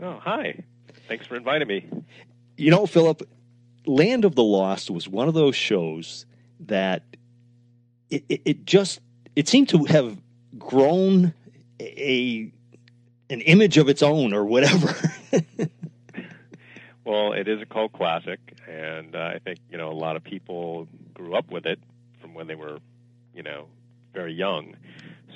Oh, 0.00 0.18
hi. 0.22 0.64
Thanks 1.06 1.26
for 1.26 1.36
inviting 1.36 1.68
me. 1.68 1.86
You 2.56 2.70
know, 2.70 2.86
Philip, 2.86 3.28
Land 3.84 4.24
of 4.24 4.36
the 4.36 4.42
Lost 4.42 4.90
was 4.90 5.06
one 5.06 5.28
of 5.28 5.34
those 5.34 5.54
shows 5.54 6.24
that 6.60 7.02
it, 8.08 8.24
it, 8.30 8.42
it 8.46 8.64
just 8.64 9.00
it 9.36 9.48
seemed 9.48 9.68
to 9.68 9.84
have 9.84 10.16
grown 10.56 11.34
a 11.78 12.50
an 13.30 13.40
image 13.42 13.78
of 13.78 13.88
its 13.88 14.02
own 14.02 14.32
or 14.32 14.44
whatever. 14.44 14.94
Well, 17.04 17.34
it 17.34 17.48
is 17.48 17.60
a 17.60 17.66
cult 17.66 17.92
classic, 17.92 18.40
and 18.66 19.14
uh, 19.14 19.32
I 19.34 19.38
think 19.38 19.58
you 19.70 19.76
know 19.76 19.90
a 19.90 19.92
lot 19.92 20.16
of 20.16 20.24
people 20.24 20.88
grew 21.12 21.34
up 21.34 21.50
with 21.50 21.66
it 21.66 21.78
from 22.20 22.32
when 22.32 22.46
they 22.46 22.54
were, 22.54 22.78
you 23.34 23.42
know, 23.42 23.66
very 24.14 24.32
young. 24.32 24.74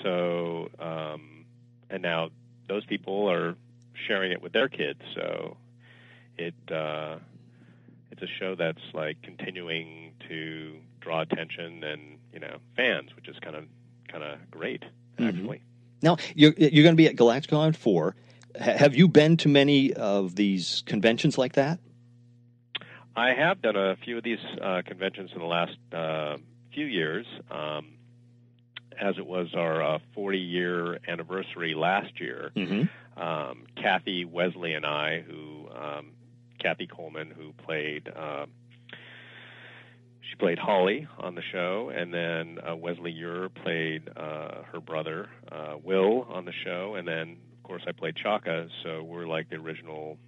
So, 0.03 0.71
um, 0.79 1.45
and 1.91 2.03
now 2.03 2.31
those 2.69 2.87
people 2.87 3.31
are 3.31 3.55
sharing 4.07 4.33
it 4.33 4.41
with 4.41 4.53
their 4.53 4.69
kids. 4.69 5.01
So, 5.15 5.59
it 6.39 6.55
uh, 6.73 7.17
it's 8.13 8.23
a 8.23 8.27
show 8.27 8.55
that's 8.55 8.81
like 8.95 9.21
continuing 9.21 10.13
to 10.29 10.75
draw 11.01 11.21
attention 11.21 11.85
and 11.85 12.19
you 12.33 12.41
know 12.41 12.61
fans, 12.77 13.15
which 13.15 13.29
is 13.29 13.39
kind 13.41 13.57
of 13.57 13.67
kind 14.11 14.25
of 14.25 14.51
great 14.51 14.85
actually. 15.19 15.61
Now 16.03 16.17
you're 16.35 16.53
you're 16.57 16.83
going 16.83 16.95
to 16.95 16.97
be 16.97 17.07
at 17.07 17.17
Galacticon 17.17 17.77
four. 17.77 18.17
Ha- 18.61 18.77
have 18.77 18.95
you 18.95 19.09
been 19.09 19.37
to 19.39 19.49
many 19.49 19.93
of 19.93 20.35
these 20.35 20.83
conventions 20.87 21.39
like 21.39 21.55
that? 21.55 21.79
I 23.17 23.35
have 23.35 23.61
done 23.61 23.77
a 23.77 23.97
few 24.05 24.19
of 24.19 24.25
these 24.25 24.39
uh, 24.63 24.83
conventions 24.87 25.31
in 25.35 25.41
the 25.41 25.47
last 25.47 25.77
uh, 25.93 26.37
few 26.73 26.87
years, 26.87 27.27
um, 27.51 27.95
as 29.01 29.19
it 29.19 29.27
was 29.27 29.49
our 29.55 29.97
uh, 29.97 29.99
40 30.15 30.39
year 30.39 30.99
anniversary 31.09 31.75
last 31.75 32.21
year. 32.21 32.53
Mm-hmm. 32.55 33.21
Um, 33.21 33.67
Kathy 33.77 34.25
Wesley 34.25 34.75
and 34.75 34.87
I, 34.87 35.25
who 35.27 35.69
um, 35.75 36.13
Kathy 36.61 36.87
Coleman, 36.87 37.33
who 37.37 37.53
played. 37.65 38.09
She 40.29 40.37
played 40.37 40.59
Holly 40.59 41.07
on 41.19 41.35
the 41.35 41.43
show, 41.53 41.91
and 41.95 42.13
then 42.13 42.59
uh, 42.69 42.77
Wesley 42.77 43.13
Ure 43.13 43.49
played 43.49 44.09
uh, 44.15 44.63
her 44.73 44.81
brother 44.81 45.29
uh, 45.51 45.77
Will 45.83 46.27
on 46.31 46.45
the 46.45 46.53
show, 46.65 46.97
and 46.97 47.09
then 47.09 47.39
of 47.57 47.63
course 47.63 47.83
I 47.87 47.93
played 47.93 48.15
Chaka. 48.17 48.69
So 48.83 49.03
we're 49.03 49.27
like 49.27 49.49
the 49.49 49.57
original 49.57 50.19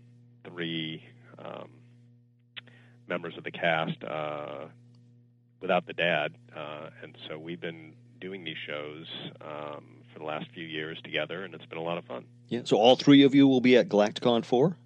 three 0.45 1.03
um, 1.39 1.69
members 3.09 3.37
of 3.37 3.45
the 3.45 3.51
cast 3.51 4.03
uh, 4.03 4.67
without 5.61 5.87
the 5.87 5.93
dad, 5.93 6.35
uh, 6.57 6.89
and 7.03 7.15
so 7.29 7.39
we've 7.39 7.61
been 7.61 7.93
doing 8.23 8.45
these 8.45 8.57
shows 8.67 9.07
um, 9.43 9.85
for 10.13 10.21
the 10.21 10.25
last 10.25 10.47
few 10.55 10.65
years 10.65 10.99
together, 11.05 11.45
and 11.45 11.53
it's 11.53 11.67
been 11.67 11.79
a 11.79 11.83
lot 11.83 11.99
of 11.99 12.05
fun. 12.07 12.25
Yeah. 12.49 12.61
So 12.65 12.79
all 12.79 12.97
three 12.97 13.25
of 13.25 13.35
you 13.35 13.47
will 13.47 13.61
be 13.61 13.77
at 13.77 13.91
Galacticon 13.91 14.47
four. 14.47 14.77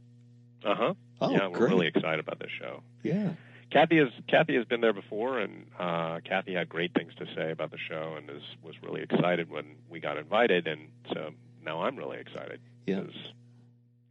Uh 0.65 0.75
huh. 0.75 0.95
Oh, 1.21 1.31
yeah, 1.31 1.47
we're 1.47 1.59
great. 1.59 1.71
really 1.71 1.87
excited 1.87 2.19
about 2.19 2.41
this 2.41 2.51
show. 2.59 2.83
Yeah. 3.05 3.31
Kathy 3.75 3.99
has 3.99 4.09
Kathy 4.29 4.55
has 4.55 4.65
been 4.65 4.81
there 4.81 4.93
before, 4.93 5.39
and 5.41 5.67
uh, 5.79 6.21
Kathy 6.25 6.55
had 6.55 6.69
great 6.69 6.95
things 6.95 7.13
to 7.17 7.27
say 7.35 7.51
about 7.51 7.71
the 7.73 7.77
show, 7.89 8.15
and 8.17 8.31
is, 8.31 8.43
was 8.63 8.77
really 8.83 9.03
excited 9.03 9.51
when 9.51 9.67
we 9.91 9.99
got 10.01 10.17
invited, 10.17 10.67
and 10.69 10.83
so 11.13 11.31
now 11.65 11.83
I'm 11.83 11.97
really 11.97 12.19
excited 12.19 12.61
Yeah. 12.87 13.01
because 13.01 13.17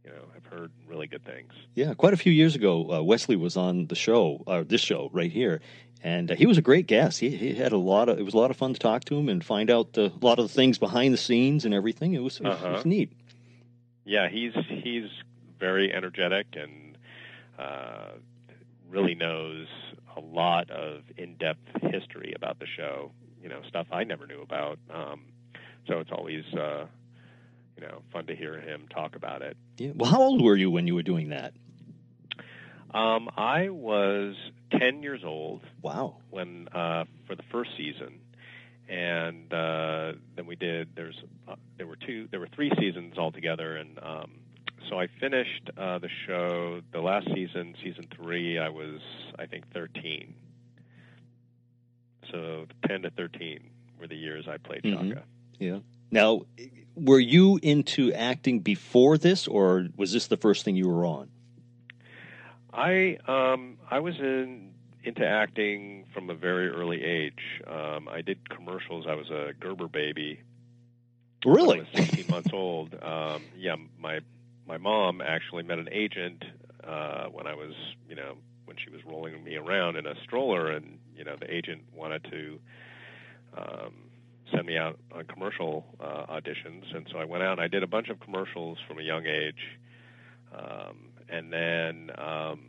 you 0.04 0.10
know 0.10 0.22
I've 0.36 0.44
heard 0.46 0.70
really 0.86 1.06
good 1.06 1.24
things. 1.24 1.52
Yeah, 1.74 1.94
quite 1.94 2.12
a 2.12 2.16
few 2.18 2.30
years 2.30 2.54
ago, 2.54 2.92
uh, 2.92 3.02
Wesley 3.02 3.36
was 3.36 3.56
on 3.56 3.86
the 3.86 3.94
show, 3.94 4.44
uh, 4.46 4.64
this 4.66 4.82
show 4.82 5.08
right 5.14 5.32
here, 5.32 5.62
and 6.02 6.30
uh, 6.30 6.34
he 6.34 6.44
was 6.44 6.58
a 6.58 6.62
great 6.62 6.86
guest. 6.86 7.18
He, 7.20 7.30
he 7.30 7.54
had 7.54 7.72
a 7.72 7.78
lot 7.78 8.10
of. 8.10 8.18
It 8.18 8.22
was 8.22 8.34
a 8.34 8.38
lot 8.38 8.50
of 8.50 8.58
fun 8.58 8.74
to 8.74 8.78
talk 8.78 9.04
to 9.06 9.16
him 9.16 9.30
and 9.30 9.42
find 9.42 9.70
out 9.70 9.96
uh, 9.96 10.10
a 10.10 10.12
lot 10.20 10.38
of 10.38 10.46
the 10.46 10.52
things 10.54 10.76
behind 10.78 11.14
the 11.14 11.18
scenes 11.18 11.64
and 11.64 11.72
everything. 11.72 12.12
It 12.12 12.18
was, 12.22 12.36
it 12.38 12.42
was, 12.44 12.60
it 12.60 12.68
was 12.68 12.80
Uh-huh. 12.80 12.82
neat. 12.84 13.12
Yeah, 14.04 14.28
he's 14.28 14.52
he's 14.68 15.08
very 15.58 15.90
energetic 15.90 16.48
and 16.54 16.98
uh, 17.58 18.10
really 18.94 19.14
knows 19.14 19.66
a 20.16 20.20
lot 20.20 20.70
of 20.70 21.02
in-depth 21.16 21.82
history 21.90 22.32
about 22.36 22.58
the 22.60 22.66
show. 22.66 23.10
You 23.42 23.48
know, 23.48 23.60
stuff 23.68 23.88
I 23.92 24.04
never 24.04 24.26
knew 24.26 24.40
about. 24.40 24.78
Um, 24.92 25.22
so 25.86 25.98
it's 25.98 26.10
always 26.12 26.44
uh, 26.54 26.86
you 27.76 27.82
know 27.86 28.02
fun 28.12 28.26
to 28.26 28.34
hear 28.36 28.58
him 28.60 28.86
talk 28.88 29.16
about 29.16 29.42
it. 29.42 29.56
Yeah. 29.76 29.90
Well, 29.94 30.10
how 30.10 30.22
old 30.22 30.40
were 30.42 30.56
you 30.56 30.70
when 30.70 30.86
you 30.86 30.94
were 30.94 31.02
doing 31.02 31.28
that? 31.30 31.52
Um, 32.92 33.28
I 33.36 33.70
was 33.70 34.36
10 34.78 35.02
years 35.02 35.22
old 35.24 35.62
Wow. 35.82 36.18
when 36.30 36.68
uh, 36.68 37.04
for 37.26 37.34
the 37.34 37.42
first 37.50 37.70
season, 37.76 38.20
and 38.88 39.52
uh, 39.52 40.12
then 40.36 40.46
we 40.46 40.54
did. 40.54 40.90
There's 40.94 41.16
uh, 41.48 41.56
there 41.76 41.88
were 41.88 41.96
two, 41.96 42.28
there 42.30 42.38
were 42.40 42.48
three 42.54 42.70
seasons 42.78 43.18
altogether, 43.18 43.76
and 43.76 43.98
um, 44.00 44.30
so 44.88 44.98
I 44.98 45.06
finished 45.20 45.70
uh, 45.76 45.98
the 45.98 46.08
show. 46.26 46.80
The 46.92 47.00
last 47.00 47.26
season, 47.34 47.74
season 47.82 48.06
three, 48.14 48.58
I 48.58 48.68
was 48.68 49.00
I 49.38 49.46
think 49.46 49.72
13. 49.72 50.34
So 52.30 52.66
10 52.88 53.02
to 53.02 53.10
13 53.10 53.60
were 54.00 54.06
the 54.06 54.16
years 54.16 54.46
I 54.48 54.56
played 54.56 54.82
Mhm. 54.82 55.10
Chaka. 55.10 55.24
Yeah. 55.58 55.78
Now, 56.10 56.42
were 56.94 57.18
you 57.20 57.58
into 57.62 58.12
acting 58.12 58.60
before 58.60 59.18
this, 59.18 59.46
or 59.48 59.88
was 59.96 60.12
this 60.12 60.26
the 60.28 60.36
first 60.36 60.64
thing 60.64 60.76
you 60.76 60.88
were 60.88 61.04
on? 61.06 61.28
I 62.72 63.18
um 63.26 63.78
I 63.90 64.00
was 64.00 64.18
in 64.18 64.72
into 65.04 65.24
acting 65.26 66.06
from 66.14 66.30
a 66.30 66.34
very 66.34 66.68
early 66.68 67.02
age. 67.04 67.60
Um, 67.66 68.08
I 68.08 68.22
did 68.22 68.48
commercials. 68.48 69.06
I 69.06 69.14
was 69.14 69.30
a 69.30 69.52
Gerber 69.60 69.86
baby. 69.86 70.40
Really? 71.44 71.78
When 71.78 71.86
I 71.86 72.00
was 72.00 72.06
16 72.08 72.24
months 72.30 72.50
old. 72.54 72.94
Um, 73.02 73.42
yeah, 73.56 73.76
my 74.00 74.20
my 74.66 74.78
mom 74.78 75.20
actually 75.20 75.62
met 75.62 75.78
an 75.78 75.88
agent 75.92 76.44
uh, 76.86 77.26
when 77.26 77.46
I 77.46 77.54
was 77.54 77.74
you 78.08 78.16
know 78.16 78.34
when 78.64 78.76
she 78.82 78.90
was 78.90 79.00
rolling 79.06 79.42
me 79.44 79.56
around 79.56 79.96
in 79.96 80.06
a 80.06 80.14
stroller, 80.22 80.70
and 80.70 80.98
you 81.16 81.24
know 81.24 81.36
the 81.38 81.52
agent 81.52 81.82
wanted 81.94 82.24
to 82.30 82.58
um, 83.56 83.94
send 84.52 84.66
me 84.66 84.76
out 84.76 84.98
on 85.12 85.24
commercial 85.24 85.84
uh, 86.00 86.26
auditions, 86.26 86.94
and 86.94 87.06
so 87.10 87.18
I 87.18 87.24
went 87.24 87.42
out 87.42 87.52
and 87.52 87.60
I 87.60 87.68
did 87.68 87.82
a 87.82 87.86
bunch 87.86 88.08
of 88.08 88.20
commercials 88.20 88.78
from 88.86 88.98
a 88.98 89.02
young 89.02 89.26
age. 89.26 89.78
Um, 90.54 90.96
and 91.28 91.52
then 91.52 92.10
um, 92.18 92.60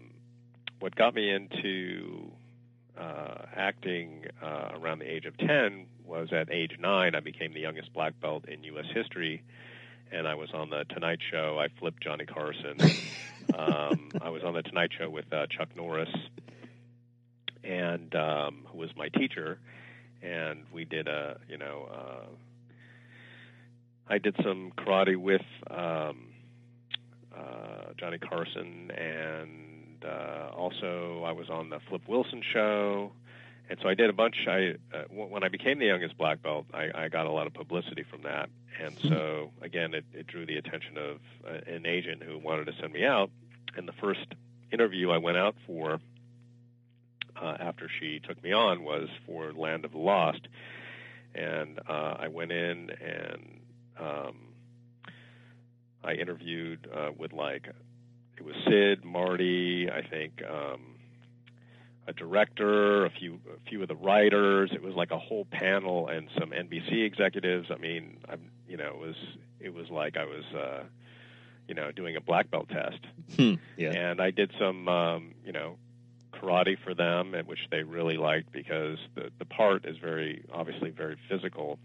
what 0.79 0.95
got 0.95 1.13
me 1.13 1.29
into 1.29 2.31
uh, 2.97 3.45
acting 3.55 4.25
uh, 4.41 4.69
around 4.79 4.99
the 4.99 5.05
age 5.05 5.25
of 5.25 5.37
10 5.37 5.85
was 6.05 6.29
at 6.31 6.51
age 6.51 6.77
9, 6.79 7.15
I 7.15 7.19
became 7.19 7.53
the 7.53 7.59
youngest 7.59 7.93
black 7.93 8.19
belt 8.21 8.45
in 8.47 8.63
U.S. 8.63 8.85
history. 8.93 9.43
And 10.11 10.27
I 10.27 10.35
was 10.35 10.49
on 10.53 10.69
the 10.69 10.85
Tonight 10.93 11.19
Show. 11.31 11.59
I 11.59 11.67
flipped 11.79 12.01
Johnny 12.03 12.25
Carson. 12.25 12.77
um, 13.57 14.09
I 14.21 14.29
was 14.29 14.43
on 14.43 14.53
the 14.53 14.61
Tonight 14.61 14.91
Show 14.97 15.09
with 15.09 15.25
uh, 15.33 15.47
Chuck 15.47 15.69
Norris, 15.75 16.09
and 17.63 18.13
um, 18.15 18.65
who 18.71 18.77
was 18.77 18.89
my 18.95 19.09
teacher. 19.09 19.59
And 20.21 20.63
we 20.73 20.85
did 20.85 21.07
a, 21.07 21.39
you 21.49 21.57
know, 21.57 21.89
uh, 21.91 22.25
I 24.07 24.17
did 24.19 24.35
some 24.43 24.71
karate 24.77 25.17
with 25.17 25.41
um, 25.69 26.27
uh, 27.35 27.93
Johnny 27.99 28.19
Carson, 28.19 28.91
and 28.91 30.05
uh, 30.05 30.51
also 30.55 31.23
I 31.25 31.31
was 31.31 31.49
on 31.49 31.69
the 31.69 31.79
Flip 31.89 32.01
Wilson 32.07 32.41
show, 32.53 33.11
and 33.69 33.79
so 33.81 33.89
I 33.89 33.95
did 33.95 34.09
a 34.09 34.13
bunch. 34.13 34.35
I 34.47 34.75
uh, 34.93 35.03
when 35.09 35.43
I 35.43 35.49
became 35.49 35.79
the 35.79 35.85
youngest 35.85 36.17
black 36.17 36.41
belt, 36.41 36.65
I, 36.73 36.89
I 36.93 37.09
got 37.09 37.25
a 37.25 37.31
lot 37.31 37.47
of 37.47 37.53
publicity 37.53 38.03
from 38.03 38.23
that, 38.23 38.49
and 38.81 38.97
so 38.99 39.51
again, 39.61 39.93
it, 39.93 40.05
it 40.13 40.27
drew 40.27 40.45
the 40.45 40.57
attention 40.57 40.97
of 40.97 41.17
uh, 41.47 41.71
an 41.71 41.85
agent 41.85 42.23
who 42.23 42.37
wanted 42.37 42.65
to 42.65 42.73
send 42.79 42.93
me 42.93 43.05
out. 43.05 43.31
And 43.77 43.87
the 43.87 43.93
first 43.93 44.25
interview 44.71 45.11
I 45.11 45.17
went 45.17 45.37
out 45.37 45.55
for 45.65 45.99
uh, 47.41 47.57
after 47.59 47.89
she 47.99 48.19
took 48.19 48.41
me 48.43 48.51
on 48.53 48.83
was 48.83 49.09
for 49.25 49.51
Land 49.51 49.85
of 49.85 49.91
the 49.91 49.97
Lost, 49.97 50.47
and 51.33 51.79
uh, 51.87 52.15
I 52.19 52.27
went 52.27 52.51
in 52.51 52.89
and 52.89 53.59
um, 53.99 54.35
I 56.03 56.13
interviewed 56.13 56.87
uh, 56.93 57.11
with 57.17 57.33
like 57.33 57.67
it 58.37 58.43
was 58.43 58.55
Sid, 58.67 59.03
Marty, 59.03 59.89
I 59.89 60.01
think 60.01 60.41
um, 60.43 60.94
a 62.07 62.13
director, 62.13 63.05
a 63.05 63.09
few 63.09 63.39
a 63.55 63.69
few 63.69 63.81
of 63.81 63.87
the 63.87 63.95
writers. 63.95 64.71
It 64.73 64.81
was 64.81 64.95
like 64.95 65.11
a 65.11 65.17
whole 65.19 65.45
panel 65.45 66.07
and 66.07 66.27
some 66.39 66.51
NBC 66.51 67.03
executives. 67.05 67.69
I 67.71 67.77
mean, 67.77 68.17
I'm 68.29 68.51
you 68.67 68.77
know 68.77 68.87
it 68.89 68.97
was 68.99 69.15
it 69.59 69.73
was 69.73 69.89
like 69.89 70.15
I 70.17 70.25
was 70.25 70.43
uh, 70.55 70.83
you 71.67 71.73
know 71.75 71.91
doing 71.91 72.15
a 72.15 72.21
black 72.21 72.51
belt 72.51 72.69
test, 72.69 72.99
Hmm. 73.37 73.55
Yeah. 73.77 73.91
and 73.91 74.21
I 74.21 74.31
did 74.31 74.51
some 74.59 74.87
um, 74.87 75.33
you 75.43 75.51
know 75.51 75.77
karate 76.33 76.77
for 76.83 76.93
them, 76.93 77.33
and 77.33 77.47
which 77.47 77.59
they 77.71 77.81
really 77.83 78.17
liked 78.17 78.51
because 78.51 78.97
the 79.15 79.31
the 79.39 79.45
part 79.45 79.85
is 79.85 79.97
very 79.97 80.43
obviously 80.53 80.91
very 80.91 81.17
physical, 81.29 81.79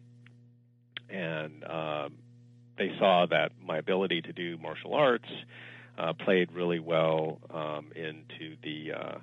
and 1.09 1.65
um, 1.65 2.15
they 2.79 2.93
saw 2.99 3.27
that 3.27 3.53
my 3.65 3.79
ability 3.79 4.23
to 4.23 4.33
do 4.33 4.59
martial 4.59 4.95
arts 4.95 5.29
uh, 5.99 6.13
played 6.13 6.53
really 6.53 6.79
well 6.79 7.39
um, 7.53 7.87
into 7.95 8.57
the 8.63 8.93
uh, 8.93 9.19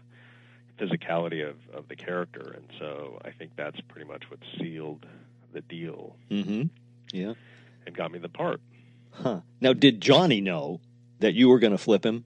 physicality 0.80 1.48
of, 1.48 1.56
of 1.74 1.88
the 1.88 1.96
character, 1.96 2.54
and 2.56 2.66
so 2.80 3.20
I 3.26 3.32
think 3.32 3.52
that's 3.56 3.80
pretty 3.88 4.08
much 4.08 4.24
what 4.30 4.40
sealed 4.60 5.06
the 5.54 5.62
deal 5.62 6.16
Mm-hmm. 6.30 6.64
Yeah. 7.12 7.34
and 7.86 7.96
got 7.96 8.12
me 8.12 8.20
the 8.20 8.30
part. 8.30 8.60
Huh. 9.12 9.42
Now, 9.62 9.74
did 9.74 10.02
Johnny 10.02 10.42
know 10.42 10.80
that 11.20 11.34
you 11.34 11.50
were 11.50 11.60
going 11.60 11.72
to 11.72 11.78
flip 11.78 12.06
him? 12.06 12.26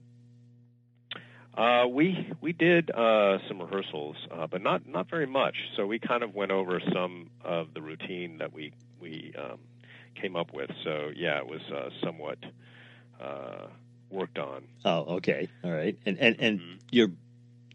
Uh, 1.56 1.86
we 1.86 2.32
we 2.40 2.52
did 2.52 2.90
uh, 2.90 3.36
some 3.46 3.60
rehearsals, 3.60 4.16
uh, 4.30 4.46
but 4.46 4.62
not 4.62 4.86
not 4.88 5.08
very 5.10 5.26
much. 5.26 5.54
So 5.76 5.86
we 5.86 5.98
kind 5.98 6.22
of 6.22 6.34
went 6.34 6.50
over 6.50 6.80
some 6.94 7.30
of 7.44 7.74
the 7.74 7.82
routine 7.82 8.38
that 8.38 8.52
we 8.54 8.72
we 9.00 9.34
um, 9.38 9.58
came 10.20 10.34
up 10.34 10.54
with. 10.54 10.70
So 10.82 11.10
yeah, 11.14 11.38
it 11.38 11.46
was 11.46 11.60
uh, 11.70 11.90
somewhat 12.02 12.38
uh, 13.20 13.66
worked 14.10 14.38
on. 14.38 14.62
Oh, 14.86 15.16
okay, 15.16 15.48
all 15.62 15.70
right. 15.70 15.96
And 16.06 16.18
and 16.18 16.36
and 16.40 16.58
Mhm. 16.60 16.78
your 16.90 17.08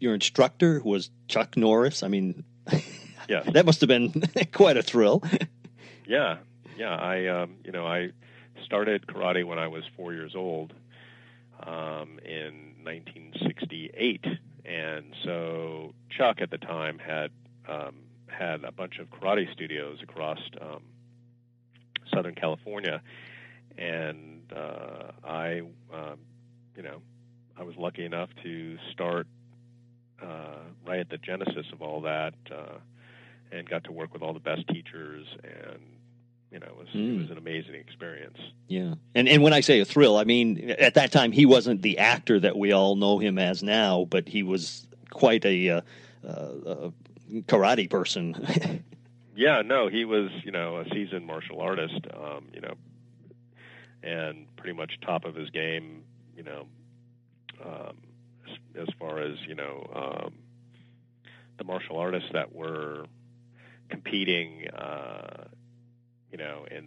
your 0.00 0.14
instructor 0.14 0.80
was 0.84 1.10
Chuck 1.28 1.56
Norris. 1.56 2.02
I 2.02 2.08
mean, 2.08 2.44
Yes. 3.28 3.46
that 3.52 3.66
must 3.66 3.80
have 3.82 3.88
been 3.88 4.22
quite 4.52 4.76
a 4.76 4.82
thrill. 4.82 5.22
Yeah, 6.06 6.38
yeah. 6.78 6.94
I, 6.96 7.26
um, 7.26 7.56
you 7.66 7.70
know, 7.70 7.86
I 7.86 8.12
started 8.64 9.06
karate 9.06 9.44
when 9.44 9.58
I 9.58 9.68
was 9.68 9.84
four 9.94 10.14
years 10.14 10.34
old 10.34 10.72
um, 11.66 12.18
in 12.24 12.72
1968, 12.82 14.24
and 14.64 15.12
so 15.22 15.92
Chuck 16.08 16.40
at 16.40 16.50
the 16.50 16.56
time 16.56 16.98
had 16.98 17.30
um, 17.68 17.96
had 18.26 18.64
a 18.64 18.72
bunch 18.72 18.98
of 18.98 19.10
karate 19.10 19.52
studios 19.52 19.98
across 20.02 20.38
um, 20.62 20.80
Southern 22.14 22.34
California, 22.34 23.02
and 23.76 24.50
uh, 24.56 25.12
I, 25.22 25.60
um, 25.92 26.20
you 26.74 26.82
know, 26.82 27.02
I 27.54 27.64
was 27.64 27.76
lucky 27.76 28.06
enough 28.06 28.30
to 28.44 28.78
start 28.92 29.26
right 30.20 31.00
at 31.00 31.10
the 31.10 31.18
genesis 31.18 31.66
of 31.72 31.82
all 31.82 32.00
that. 32.02 32.34
Uh, 32.50 32.78
and 33.50 33.66
got 33.68 33.84
to 33.84 33.92
work 33.92 34.12
with 34.12 34.20
all 34.20 34.34
the 34.34 34.40
best 34.40 34.68
teachers 34.68 35.26
and 35.42 35.80
you 36.52 36.58
know 36.58 36.66
it 36.66 36.76
was 36.76 36.88
Mm. 36.88 37.14
it 37.16 37.22
was 37.22 37.30
an 37.30 37.38
amazing 37.38 37.76
experience 37.76 38.36
Yeah, 38.68 38.94
and 39.14 39.26
and 39.26 39.42
when 39.42 39.54
I 39.54 39.60
say 39.60 39.80
a 39.80 39.86
thrill, 39.86 40.18
I 40.18 40.24
mean 40.24 40.70
at 40.78 40.92
that 40.94 41.12
time 41.12 41.32
he 41.32 41.46
wasn't 41.46 41.80
the 41.80 41.96
actor 41.96 42.38
that 42.40 42.58
we 42.58 42.72
all 42.72 42.94
know 42.94 43.18
him 43.18 43.38
as 43.38 43.62
now, 43.62 44.04
but 44.10 44.28
he 44.28 44.42
was 44.42 44.86
quite 45.08 45.46
a 45.46 45.70
uh, 45.70 45.80
uh, 46.22 46.28
uh, 46.28 46.90
karate 47.46 47.88
person. 47.88 48.84
yeah 49.34 49.62
no 49.64 49.88
he 49.88 50.04
was 50.04 50.30
you 50.44 50.50
know 50.52 50.76
a 50.80 50.84
seasoned 50.90 51.26
martial 51.26 51.60
artist 51.62 52.00
um 52.14 52.48
you 52.52 52.60
know 52.60 52.74
and 54.02 54.46
pretty 54.56 54.76
much 54.76 54.98
top 55.00 55.24
of 55.24 55.34
his 55.34 55.48
game 55.48 56.02
you 56.36 56.42
know 56.42 56.66
um 57.64 57.96
as, 58.78 58.88
far 58.98 59.18
as 59.20 59.36
you 59.46 59.54
know 59.54 59.86
um 59.94 60.34
the 61.58 61.64
martial 61.64 61.96
artists 61.98 62.28
that 62.32 62.54
were 62.54 63.04
competing 63.90 64.68
uh 64.68 65.44
you 66.30 66.38
know 66.38 66.66
in 66.70 66.84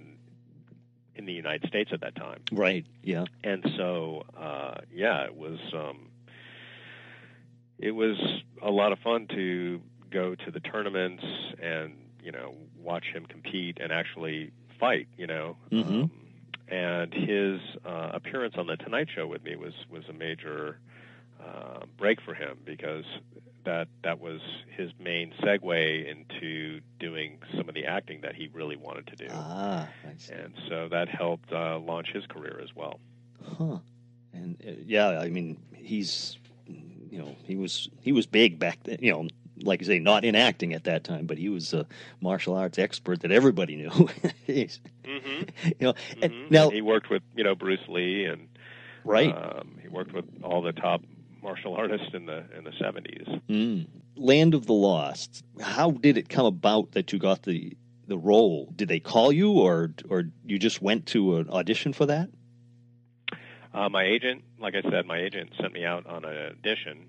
in 1.15 1.25
the 1.25 1.33
United 1.33 1.67
States 1.67 1.91
at 1.93 2.01
that 2.01 2.15
time 2.15 2.39
right? 2.51 2.85
Yeah. 3.03 3.25
and 3.43 3.63
so 3.77 4.23
uh, 4.37 4.75
yeah, 4.93 5.25
it 5.25 5.35
was 5.35 5.59
um, 5.73 6.07
it 7.77 7.91
was 7.91 8.17
a 8.61 8.71
lot 8.71 8.91
of 8.91 8.99
fun 8.99 9.27
to 9.35 9.81
go 10.09 10.35
to 10.35 10.51
the 10.51 10.59
tournaments 10.59 11.23
and 11.61 11.93
you 12.23 12.31
know 12.31 12.55
watch 12.79 13.05
him 13.13 13.25
compete 13.25 13.77
and 13.81 13.91
actually 13.91 14.51
fight. 14.79 15.07
You 15.17 15.27
know, 15.27 15.57
Mhm. 15.71 16.03
um, 16.03 16.11
and 16.69 17.13
his 17.13 17.59
uh, 17.85 18.11
appearance 18.13 18.55
on 18.57 18.67
the 18.67 18.77
Tonight 18.77 19.09
Show 19.13 19.27
with 19.27 19.43
me 19.43 19.55
was 19.55 19.73
was 19.89 20.03
a 20.09 20.13
major 20.13 20.79
uh, 21.43 21.85
break 21.97 22.21
for 22.21 22.33
him 22.33 22.57
because 22.65 23.05
that 23.65 23.87
that 24.03 24.19
was 24.19 24.41
his 24.75 24.91
main 24.99 25.33
segue 25.41 26.09
into 26.09 26.81
doing 26.99 27.39
some 27.55 27.69
of 27.69 27.75
the 27.75 27.85
acting 27.85 28.21
that 28.21 28.35
he 28.35 28.49
really 28.53 28.75
wanted 28.75 29.07
to 29.07 29.15
do. 29.15 29.27
Ah, 29.31 29.87
I 30.03 30.17
see. 30.17 30.33
And 30.33 30.53
so 30.67 30.87
that 30.89 31.09
helped 31.09 31.51
uh, 31.51 31.79
launch 31.79 32.09
his 32.11 32.25
career 32.25 32.59
as 32.63 32.75
well. 32.75 32.99
Huh. 33.57 33.77
And 34.33 34.57
uh, 34.65 34.71
yeah, 34.85 35.19
I 35.19 35.29
mean, 35.29 35.57
he's 35.73 36.37
you 36.65 37.19
know 37.19 37.35
he 37.43 37.55
was 37.55 37.89
he 38.01 38.11
was 38.11 38.25
big 38.25 38.59
back 38.59 38.79
then. 38.83 38.97
You 39.01 39.11
know, 39.11 39.27
like 39.63 39.81
I 39.81 39.85
say, 39.85 39.99
not 39.99 40.23
in 40.25 40.35
acting 40.35 40.73
at 40.73 40.85
that 40.85 41.03
time, 41.03 41.25
but 41.25 41.37
he 41.37 41.49
was 41.49 41.73
a 41.73 41.85
martial 42.21 42.55
arts 42.55 42.79
expert 42.79 43.21
that 43.21 43.31
everybody 43.31 43.75
knew. 43.75 43.91
Mm-hmm. 44.47 45.43
you 45.67 45.73
know, 45.79 45.93
and 46.21 46.51
now 46.51 46.69
he 46.69 46.81
worked 46.81 47.09
with 47.09 47.23
you 47.35 47.43
know 47.43 47.55
Bruce 47.55 47.87
Lee 47.87 48.25
and 48.25 48.47
right. 49.03 49.29
Um, 49.29 49.77
he 49.81 49.87
worked 49.87 50.13
with 50.13 50.25
all 50.43 50.61
the 50.61 50.73
top 50.73 51.01
martial 51.41 51.75
artist 51.75 52.13
in 52.13 52.25
the 52.25 52.43
in 52.57 52.63
the 52.63 52.73
seventies. 52.79 53.27
Mm. 53.49 53.87
Land 54.15 54.53
of 54.53 54.65
the 54.65 54.73
Lost. 54.73 55.43
How 55.61 55.91
did 55.91 56.17
it 56.17 56.29
come 56.29 56.45
about 56.45 56.91
that 56.91 57.11
you 57.13 57.19
got 57.19 57.43
the 57.43 57.75
the 58.07 58.17
role? 58.17 58.71
Did 58.75 58.87
they 58.89 58.99
call 58.99 59.31
you, 59.31 59.51
or 59.53 59.93
or 60.09 60.23
you 60.45 60.59
just 60.59 60.81
went 60.81 61.05
to 61.07 61.37
an 61.37 61.49
audition 61.49 61.93
for 61.93 62.05
that? 62.07 62.29
Uh, 63.73 63.87
my 63.87 64.03
agent, 64.03 64.43
like 64.59 64.75
I 64.75 64.81
said, 64.89 65.05
my 65.05 65.17
agent 65.19 65.51
sent 65.59 65.71
me 65.73 65.85
out 65.85 66.05
on 66.05 66.25
an 66.25 66.35
audition, 66.51 67.05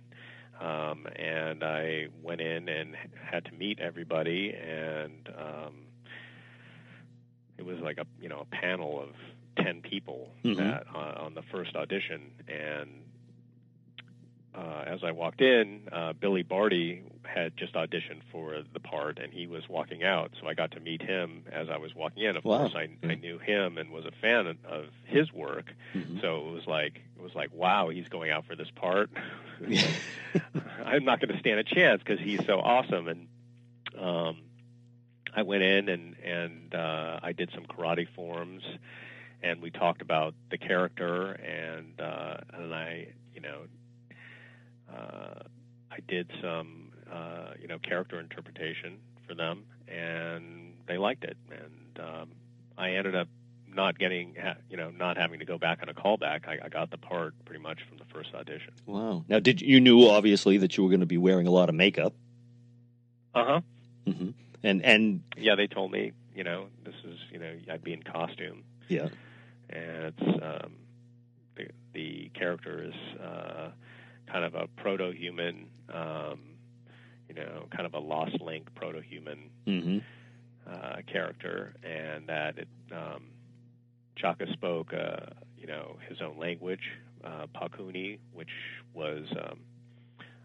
um, 0.60 1.08
and 1.16 1.64
I 1.64 2.06
went 2.22 2.40
in 2.40 2.68
and 2.68 2.94
had 3.30 3.44
to 3.46 3.52
meet 3.52 3.80
everybody, 3.80 4.54
and 4.54 5.28
um, 5.36 5.74
it 7.58 7.64
was 7.64 7.78
like 7.80 7.98
a 7.98 8.06
you 8.20 8.28
know 8.28 8.40
a 8.40 8.44
panel 8.56 9.00
of 9.02 9.08
ten 9.64 9.80
people 9.82 10.30
Mhm. 10.44 10.56
that 10.56 10.86
uh, 10.94 11.24
on 11.24 11.34
the 11.34 11.42
first 11.50 11.74
audition, 11.74 12.30
and 12.46 12.90
uh, 14.54 14.84
as 14.86 15.02
I 15.02 15.12
walked 15.12 15.40
in, 15.40 15.88
uh, 15.90 16.12
Billy 16.12 16.42
Barty 16.42 17.02
had 17.24 17.56
just 17.56 17.72
auditioned 17.74 18.20
for 18.30 18.62
the 18.72 18.80
part, 18.80 19.18
and 19.18 19.32
he 19.32 19.46
was 19.46 19.68
walking 19.68 20.02
out. 20.04 20.32
So 20.40 20.46
I 20.46 20.54
got 20.54 20.72
to 20.72 20.80
meet 20.80 21.00
him 21.00 21.44
as 21.50 21.68
I 21.70 21.78
was 21.78 21.94
walking 21.94 22.24
in. 22.24 22.36
Of 22.36 22.44
Wow. 22.44 22.58
course, 22.68 22.74
I, 22.74 22.88
I 23.06 23.14
knew 23.14 23.38
him 23.38 23.78
and 23.78 23.90
was 23.90 24.04
a 24.04 24.10
fan 24.20 24.46
of 24.64 24.86
his 25.04 25.32
work. 25.32 25.72
Mhm. 25.94 26.20
So 26.20 26.48
it 26.48 26.52
was 26.52 26.66
like 26.66 27.00
it 27.16 27.22
was 27.22 27.34
like, 27.34 27.52
wow, 27.54 27.88
he's 27.88 28.08
going 28.08 28.30
out 28.30 28.44
for 28.46 28.54
this 28.56 28.68
part. 28.74 29.10
I'm 30.84 31.04
not 31.04 31.20
going 31.20 31.32
to 31.32 31.38
stand 31.40 31.58
a 31.60 31.64
chance 31.64 32.02
because 32.04 32.20
he's 32.20 32.44
so 32.46 32.60
awesome. 32.60 33.08
And 33.08 33.28
um, 33.98 34.36
I 35.34 35.42
went 35.42 35.62
in 35.62 35.88
and 35.88 36.16
and 36.18 36.74
uh, 36.74 37.20
I 37.22 37.32
did 37.32 37.50
some 37.54 37.64
karate 37.64 38.06
forms, 38.14 38.62
and 39.42 39.62
we 39.62 39.70
talked 39.70 40.02
about 40.02 40.34
the 40.50 40.58
character, 40.58 41.32
and 41.32 42.00
uh, 42.00 42.36
and 42.52 42.74
I, 42.74 43.08
you 43.34 43.40
know, 43.40 43.62
I 44.96 45.98
did 46.08 46.30
some, 46.42 46.90
uh, 47.12 47.52
you 47.60 47.68
know, 47.68 47.78
character 47.78 48.18
interpretation 48.20 48.98
for 49.26 49.34
them, 49.34 49.64
and 49.88 50.74
they 50.86 50.98
liked 50.98 51.24
it, 51.24 51.36
and 51.50 52.04
um, 52.04 52.30
I 52.78 52.92
ended 52.92 53.14
up 53.14 53.28
not 53.74 53.98
getting, 53.98 54.34
you 54.68 54.76
know, 54.76 54.90
not 54.90 55.16
having 55.16 55.38
to 55.38 55.46
go 55.46 55.56
back 55.58 55.78
on 55.82 55.88
a 55.88 55.94
callback. 55.94 56.46
I, 56.46 56.58
I 56.64 56.68
got 56.68 56.90
the 56.90 56.98
part 56.98 57.34
pretty 57.44 57.62
much 57.62 57.78
from 57.88 57.96
the 57.98 58.04
first 58.12 58.34
audition. 58.34 58.72
Wow. 58.86 59.24
Now, 59.28 59.38
did 59.38 59.62
you 59.62 59.80
knew 59.80 60.08
obviously 60.08 60.58
that 60.58 60.76
you 60.76 60.82
were 60.82 60.90
going 60.90 61.00
to 61.00 61.06
be 61.06 61.16
wearing 61.18 61.46
a 61.46 61.50
lot 61.50 61.68
of 61.70 61.74
makeup? 61.74 62.12
Uh 63.34 63.44
huh. 63.46 63.60
hmm 64.12 64.30
And 64.62 64.84
and 64.84 65.22
Yeah, 65.38 65.54
they 65.54 65.66
told 65.66 65.90
me, 65.90 66.12
you 66.34 66.44
know, 66.44 66.66
this 66.84 66.94
is, 67.04 67.18
you 67.30 67.38
know, 67.38 67.52
I'd 67.70 67.82
be 67.82 67.94
in 67.94 68.02
costume, 68.02 68.62
yeah. 68.88 69.08
and 69.70 70.12
it's 70.18 70.42
um, 70.42 70.72
the 71.56 71.68
the 71.94 72.30
character 72.34 72.84
is 72.84 73.20
uh, 73.20 73.70
kind 74.32 74.44
of 74.44 74.54
a 74.54 74.66
proto-human, 74.80 75.66
um, 75.92 76.40
you 77.28 77.34
know, 77.34 77.66
kind 77.70 77.86
of 77.86 77.94
a 77.94 77.98
lost 77.98 78.40
link 78.40 78.66
proto-human 78.74 79.38
hmm 79.66 79.98
uh, 80.64 80.96
character, 81.12 81.74
and 81.82 82.26
that 82.28 82.56
it, 82.56 82.68
um, 82.92 83.24
Chaka 84.16 84.46
spoke, 84.52 84.92
uh, 84.94 85.26
you 85.58 85.66
know, 85.66 85.96
his 86.08 86.18
own 86.22 86.38
language, 86.38 86.84
uh, 87.24 87.46
Pakuni, 87.54 88.18
which 88.32 88.48
was 88.94 89.24
um, 89.32 89.58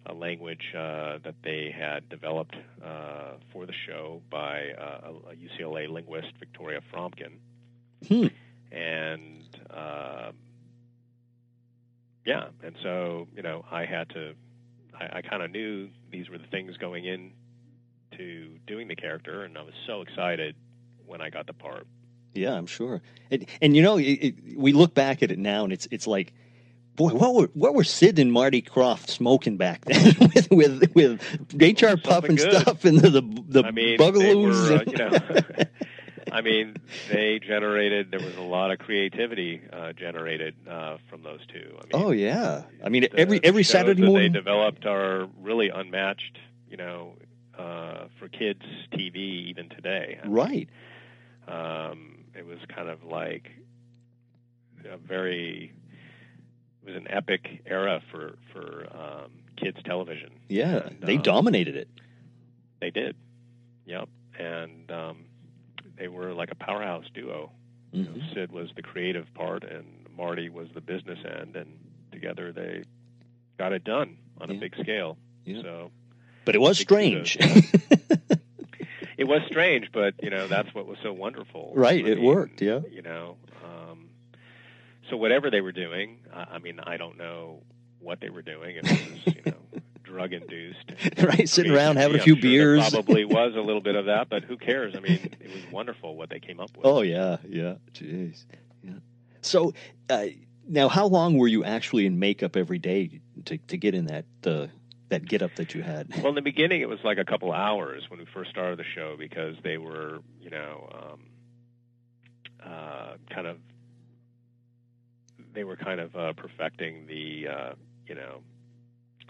a 0.08 0.14
language 0.14 0.74
uh, 0.76 1.20
that 1.24 1.36
they 1.44 1.72
had 1.78 2.10
developed 2.10 2.56
uh, 2.84 3.34
for 3.54 3.68
the 3.68 3.74
show 3.86 4.22
by 4.32 4.70
uh, 4.80 5.12
a, 5.12 5.32
a 5.32 5.36
UCLA 5.36 5.88
linguist, 5.88 6.32
Victoria 6.40 6.82
Fromkin, 6.92 7.34
Hmm. 8.08 8.28
and 8.72 9.44
um, 9.70 10.34
yeah, 12.28 12.50
and 12.62 12.76
so 12.84 13.28
you 13.36 13.42
know, 13.42 13.66
I 13.72 13.86
had 13.86 14.10
to. 14.10 14.34
I, 14.94 15.18
I 15.18 15.22
kind 15.22 15.42
of 15.42 15.50
knew 15.50 15.90
these 16.12 16.30
were 16.30 16.38
the 16.38 16.48
things 16.48 16.76
going 16.78 17.06
in 17.06 17.32
to 18.18 18.50
doing 18.68 18.88
the 18.88 18.96
character, 18.96 19.44
and 19.44 19.58
I 19.58 19.62
was 19.62 19.74
so 19.88 20.02
excited 20.02 20.56
when 21.06 21.22
I 21.22 21.30
got 21.30 21.48
the 21.48 21.54
part. 21.54 21.88
Yeah, 22.34 22.54
I'm 22.54 22.68
sure. 22.68 23.02
And, 23.32 23.46
and 23.62 23.76
you 23.76 23.82
know, 23.82 23.98
it, 23.98 24.04
it, 24.04 24.58
we 24.58 24.74
look 24.74 24.94
back 24.94 25.24
at 25.24 25.32
it 25.32 25.40
now, 25.40 25.64
and 25.64 25.72
it's 25.72 25.88
it's 25.90 26.06
like, 26.06 26.34
boy, 26.96 27.10
what 27.14 27.34
were 27.34 27.50
what 27.54 27.74
were 27.74 27.86
Sid 27.86 28.20
and 28.20 28.32
Marty 28.32 28.62
Krofft 28.62 29.10
smoking 29.10 29.58
back 29.58 29.86
then 29.86 30.16
with 30.52 30.52
with 30.52 30.94
with 30.94 31.82
HR 31.82 31.98
Puff 31.98 32.26
and 32.26 32.38
good. 32.38 32.62
stuff 32.62 32.84
and 32.84 33.00
the 33.00 33.10
the, 33.10 33.44
the 33.48 33.64
I 33.64 33.72
mean, 33.72 33.98
bugaloos? 33.98 34.70
were, 34.70 34.76
uh, 34.76 34.84
you 34.86 34.98
know, 34.98 35.66
I 36.38 36.42
mean, 36.42 36.76
they 37.10 37.40
generated. 37.40 38.12
There 38.12 38.20
was 38.20 38.36
a 38.36 38.42
lot 38.42 38.70
of 38.70 38.78
creativity 38.78 39.60
uh, 39.74 39.94
generated 39.94 40.54
uh, 40.70 40.98
from 41.10 41.24
those 41.24 41.40
two. 41.48 41.76
I 41.80 41.82
mean, 41.86 41.92
oh 41.94 42.12
yeah, 42.12 42.64
I 42.84 42.90
mean 42.90 43.02
the 43.02 43.20
every 43.20 43.40
every 43.44 43.64
Saturday 43.64 44.02
that 44.02 44.08
morning. 44.08 44.34
they 44.34 44.38
developed 44.38 44.86
are 44.86 45.28
really 45.42 45.70
unmatched. 45.70 46.38
You 46.70 46.78
know, 46.78 47.14
uh, 47.58 48.06
for 48.20 48.28
kids 48.28 48.62
TV 48.94 49.16
even 49.48 49.70
today. 49.70 50.20
I 50.22 50.26
mean, 50.28 50.36
Right. 50.36 50.70
Um, 51.48 52.26
it 52.36 52.46
was 52.46 52.60
kind 52.68 52.90
of 52.90 53.04
like 53.04 53.50
a 54.86 54.98
very, 54.98 55.74
It 56.84 56.88
was 56.88 56.96
an 56.96 57.08
epic 57.10 57.64
era 57.66 58.02
for 58.12 58.38
for 58.54 58.88
um, 58.92 59.32
kids 59.56 59.78
television. 59.86 60.34
Yeah, 60.50 60.88
And, 60.88 61.02
they 61.02 61.16
um, 61.16 61.24
dominated 61.24 61.76
it. 61.76 61.90
They 62.80 62.92
did. 62.92 63.16
Yep. 63.86 64.10
And 64.38 64.92
um, 64.92 65.26
they 65.98 66.08
were 66.08 66.34
like 66.34 66.52
a 66.52 66.56
powerhouse 66.56 67.06
duo. 67.14 67.52
You 67.92 68.04
know, 68.04 68.12
Mhm. 68.12 68.34
Sid 68.34 68.52
was 68.52 68.70
the 68.76 68.82
creative 68.82 69.34
part, 69.34 69.64
and 69.64 69.86
Marty 70.16 70.50
was 70.50 70.68
the 70.74 70.82
business 70.82 71.20
end, 71.26 71.56
and 71.56 71.68
together 72.12 72.52
they 72.52 72.84
got 73.58 73.72
it 73.74 73.84
done 73.84 74.18
on 74.40 74.50
Yeah. 74.50 74.58
a 74.58 74.60
big 74.60 74.76
scale. 74.82 75.18
Yeah. 75.46 75.62
So 75.62 75.92
But 76.46 76.56
it 76.56 76.60
was 76.60 76.78
strange. 76.80 77.38
it 79.18 79.28
was 79.28 79.42
strange, 79.48 79.92
but 79.92 80.14
you 80.22 80.30
know 80.30 80.48
that's 80.48 80.74
what 80.74 80.86
was 80.86 80.98
so 81.02 81.12
wonderful. 81.14 81.72
Right, 81.76 82.06
I 82.06 82.10
it 82.10 82.22
worked, 82.22 82.62
yeah. 82.62 82.82
You 82.92 83.02
know, 83.02 83.38
um, 83.64 84.10
so 85.10 85.18
whatever 85.18 85.50
they 85.50 85.62
were 85.62 85.72
doing, 85.72 86.20
I, 86.34 86.56
I 86.56 86.60
mean, 86.60 86.80
I 86.80 86.98
don't 86.98 87.18
know 87.18 87.62
what 88.00 88.20
they 88.20 88.30
were 88.30 88.42
doing. 88.44 88.76
It 88.78 88.84
was, 88.84 89.36
you 89.36 89.42
know, 89.46 89.82
drug 90.08 90.34
induced, 90.34 90.92
right, 91.22 91.48
sitting 91.48 91.72
around 91.72 91.98
having 91.98 92.20
a 92.20 92.24
few 92.24 92.36
sure 92.36 92.42
beers. 92.42 92.90
Probably 92.90 93.26
was 93.26 93.54
a 93.56 93.62
little 93.62 93.82
bit 93.82 93.96
of 93.96 94.06
that, 94.06 94.30
but 94.30 94.44
who 94.44 94.58
cares? 94.58 94.96
I 94.96 95.00
mean, 95.00 95.20
it 95.40 95.54
was 95.54 95.72
wonderful 95.72 96.16
what 96.16 96.30
they 96.30 96.40
came 96.40 96.60
up 96.60 96.76
with. 96.76 96.86
Oh 96.86 97.02
yeah, 97.02 97.38
yeah. 97.48 97.76
Jeez. 97.94 98.46
Yeah. 98.84 98.92
So 99.42 99.74
uh, 100.10 100.28
now, 100.68 100.90
how 100.90 101.06
long 101.06 101.38
were 101.38 101.48
you 101.48 101.64
actually 101.64 102.06
in 102.06 102.20
makeup 102.20 102.56
every 102.56 102.80
day 102.80 103.22
to 103.46 103.58
to 103.58 103.78
get 103.78 103.94
in 103.94 104.06
that 104.08 104.26
uh, 104.46 104.68
that 105.10 105.26
get 105.26 105.42
up 105.42 105.56
that 105.56 105.74
you 105.74 105.82
had? 105.84 106.10
Well, 106.18 106.30
in 106.30 106.36
the 106.36 106.42
beginning, 106.42 106.82
it 106.82 106.90
was 106.90 107.00
like 107.04 107.18
a 107.18 107.26
couple 107.26 107.52
hours 107.52 108.10
when 108.10 108.20
we 108.20 108.26
first 108.34 108.50
started 108.50 108.80
the 108.80 108.84
show 108.96 109.16
because 109.18 109.56
they 109.64 109.78
were, 109.78 110.20
you 110.42 110.50
know, 110.50 110.90
um, 110.94 111.20
uh, 112.66 113.14
kind 113.30 113.48
of, 113.48 113.58
they 115.54 115.64
were 115.64 115.78
kind 115.78 116.00
of 116.00 116.16
uh, 116.16 116.34
perfecting 116.34 117.08
the, 117.08 117.48
uh, 117.48 117.74
you 118.06 118.16
know, 118.16 118.42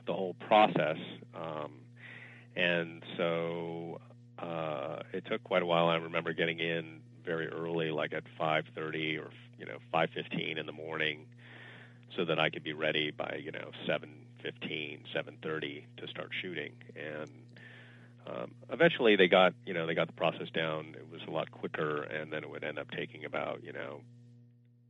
the 0.08 0.14
whole 0.14 0.36
process, 0.36 0.98
um, 1.36 1.72
and 2.56 3.04
so 3.18 4.00
uh, 4.40 5.02
it 5.14 5.26
took 5.26 5.44
quite 5.44 5.62
a 5.62 5.66
while. 5.66 5.88
I 5.90 5.96
remember 5.98 6.34
getting 6.34 6.60
in 6.60 7.02
very 7.26 7.48
early, 7.48 7.92
like 7.92 8.14
at 8.14 8.24
5:30 8.40 9.18
or 9.20 9.30
you 9.60 9.66
know 9.66 9.78
5:15 9.94 10.58
in 10.58 10.66
the 10.66 10.72
morning, 10.72 11.26
so 12.16 12.26
that 12.26 12.40
I 12.40 12.50
could 12.50 12.64
be 12.64 12.74
ready 12.74 13.12
by 13.12 13.40
you 13.44 13.52
know 13.52 13.72
7:15, 13.88 15.04
7:30 15.14 15.84
to 15.98 16.08
start 16.08 16.30
shooting. 16.42 16.74
And 16.96 17.30
um, 18.26 18.52
eventually, 18.72 19.16
they 19.16 19.28
got 19.28 19.54
you 19.66 19.74
know 19.74 19.86
they 19.86 19.94
got 19.96 20.08
the 20.08 20.14
process 20.14 20.50
down. 20.54 20.96
It 20.98 21.10
was 21.12 21.22
a 21.28 21.32
lot 21.32 21.52
quicker, 21.52 22.04
and 22.04 22.32
then 22.32 22.44
it 22.44 22.50
would 22.50 22.64
end 22.64 22.80
up 22.80 22.90
taking 22.92 23.26
about 23.26 23.64
you 23.64 23.74
know 23.74 24.02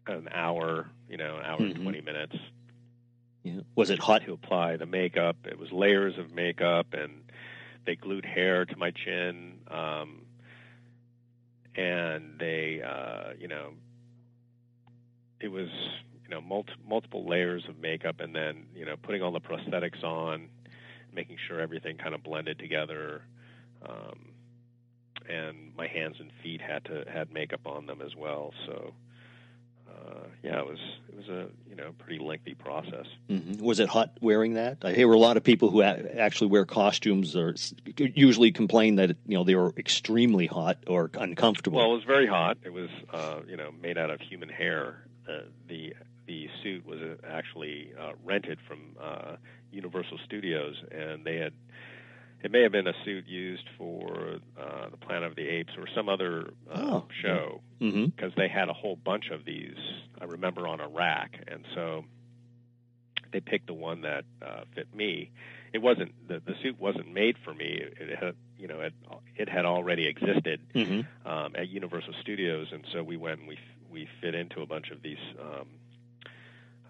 an 0.08 0.30
hour, 0.34 0.89
you 1.10 1.17
know, 1.17 1.38
an 1.38 1.45
hour 1.45 1.65
and 1.65 1.75
Mhm. 1.75 1.84
20 1.84 2.01
minutes 2.01 2.36
Yeah. 3.47 3.62
Was 3.75 3.89
it 3.89 3.99
hot? 3.99 4.23
to 4.25 4.33
apply 4.33 4.77
the 4.77 4.86
makeup. 4.86 5.38
It 5.45 5.57
was 5.57 5.71
layers 5.71 6.17
of 6.17 6.33
makeup, 6.33 6.88
and 6.93 7.23
they 7.86 7.95
glued 7.95 8.25
hair 8.25 8.65
to 8.65 8.75
my 8.77 8.91
chin, 8.91 9.60
um, 9.69 10.21
and 11.75 12.38
they, 12.39 12.81
uh, 12.81 13.33
you 13.39 13.47
know, 13.47 13.71
it 15.39 15.47
was 15.49 15.69
you 16.23 16.29
know 16.29 16.41
multi- 16.41 16.73
multiple 16.88 17.25
layers 17.27 17.63
of 17.69 17.79
makeup, 17.79 18.19
and 18.19 18.36
then 18.36 18.65
you 18.75 18.86
know 18.86 18.95
putting 19.01 19.21
all 19.21 19.31
the 19.31 19.39
prosthetics 19.39 20.03
on, 20.03 20.49
making 21.13 21.38
sure 21.47 21.62
everything 21.62 21.97
kind 21.97 22.13
of 22.13 22.23
blended 22.23 22.60
together. 22.60 23.21
Um, 23.88 24.19
and 25.29 25.75
my 25.75 25.88
hands 25.88 26.15
and 26.19 26.31
feet 26.41 26.62
had 26.62 26.86
to 26.86 27.05
had 27.12 27.31
makeup 27.31 27.62
on 27.65 27.86
them 27.86 28.01
as 28.01 28.15
well. 28.15 28.53
So 28.65 28.93
uh, 30.08 30.28
yeah, 30.43 30.60
it 30.60 30.65
was 30.65 30.80
it 31.10 31.15
was 31.15 31.28
a 31.30 31.48
you 31.70 31.76
know 31.76 31.91
pretty 31.98 32.24
lengthy 32.24 32.54
process. 32.54 33.06
hmm 33.30 33.54
Was 33.60 33.80
it 33.80 33.89
hot 33.89 34.12
wearing 34.22 34.54
that? 34.54 34.78
I 34.84 34.93
hear 34.93 35.12
a 35.12 35.20
lot 35.20 35.38
of 35.38 35.43
people 35.43 35.70
who 35.70 35.82
a- 35.82 36.17
actually 36.17 36.48
wear 36.50 36.65
costumes 36.65 37.36
or 37.36 37.56
usually 37.98 38.52
complain 38.52 38.96
that 38.96 39.10
you 39.26 39.38
know 39.38 39.43
they 39.43 39.56
were 39.56 39.74
extremely 39.78 40.46
hot 40.48 40.78
or 40.88 41.10
uncomfortable. 41.15 41.78
Well, 41.80 41.91
it 41.91 41.96
was 41.96 42.04
very 42.04 42.28
hot. 42.28 42.58
It 42.63 42.74
was 42.74 42.89
uh, 43.12 43.41
you 43.48 43.58
know 43.58 43.72
made 43.82 43.98
out 43.98 44.10
of 44.10 44.22
human 44.22 44.50
hair. 44.50 45.04
Uh, 45.28 45.39
the 45.67 45.93
the 46.28 46.50
suit 46.62 46.86
was 46.86 47.00
actually 47.30 47.91
uh, 48.00 48.12
rented 48.24 48.60
from 48.67 48.96
uh, 49.02 49.36
Universal 49.72 50.20
Studios, 50.26 50.76
and 50.91 51.24
they 51.26 51.38
had 51.38 51.54
it 52.43 52.52
may 52.52 52.62
have 52.63 52.71
been 52.71 52.88
a 52.88 52.93
suit 53.04 53.26
used 53.28 53.67
for 53.78 54.38
uh, 54.60 54.89
the 54.89 54.97
Planet 54.97 55.23
of 55.30 55.36
the 55.36 55.47
Apes 55.47 55.73
or 55.78 55.86
some 55.95 56.08
other 56.10 56.52
uh, 56.71 56.78
Oh, 56.80 57.06
show 57.21 57.62
hmm 57.80 58.06
because 58.06 58.32
they 58.36 58.47
had 58.47 58.69
a 58.69 58.73
whole 58.73 58.95
bunch 58.95 59.30
of 59.32 59.45
these. 59.45 59.78
I 60.19 60.26
remember 60.26 60.67
on 60.67 60.80
a 60.80 60.88
rack, 60.88 61.32
and 61.47 61.63
so 61.76 62.06
they 63.32 63.39
picked 63.39 63.67
the 63.67 63.73
one 63.73 64.02
that 64.02 64.23
uh, 64.41 64.62
fit 64.73 64.93
me. 64.95 65.32
It 65.73 65.80
wasn't 65.80 66.13
the 66.28 66.39
the 66.45 66.54
suit 66.63 66.80
wasn't 66.80 67.13
made 67.13 67.36
for 67.43 67.54
me. 67.54 67.80
It, 67.82 67.93
it 68.00 68.19
had 68.19 68.36
you 68.58 68.67
know 68.67 68.80
it 68.82 68.93
it 69.36 69.50
had 69.50 69.65
already 69.65 70.08
existed 70.08 70.62
hmm 70.73 71.02
um, 71.26 71.56
at 71.56 71.67
Universal 71.69 72.13
Studios, 72.21 72.67
and 72.71 72.84
so 72.93 73.04
we 73.04 73.17
went 73.17 73.39
and 73.39 73.47
we 73.47 73.58
we 73.91 74.08
fit 74.21 74.34
into 74.34 74.62
a 74.62 74.65
bunch 74.65 74.89
of 74.91 75.02
these 75.02 75.17
um, 75.39 75.67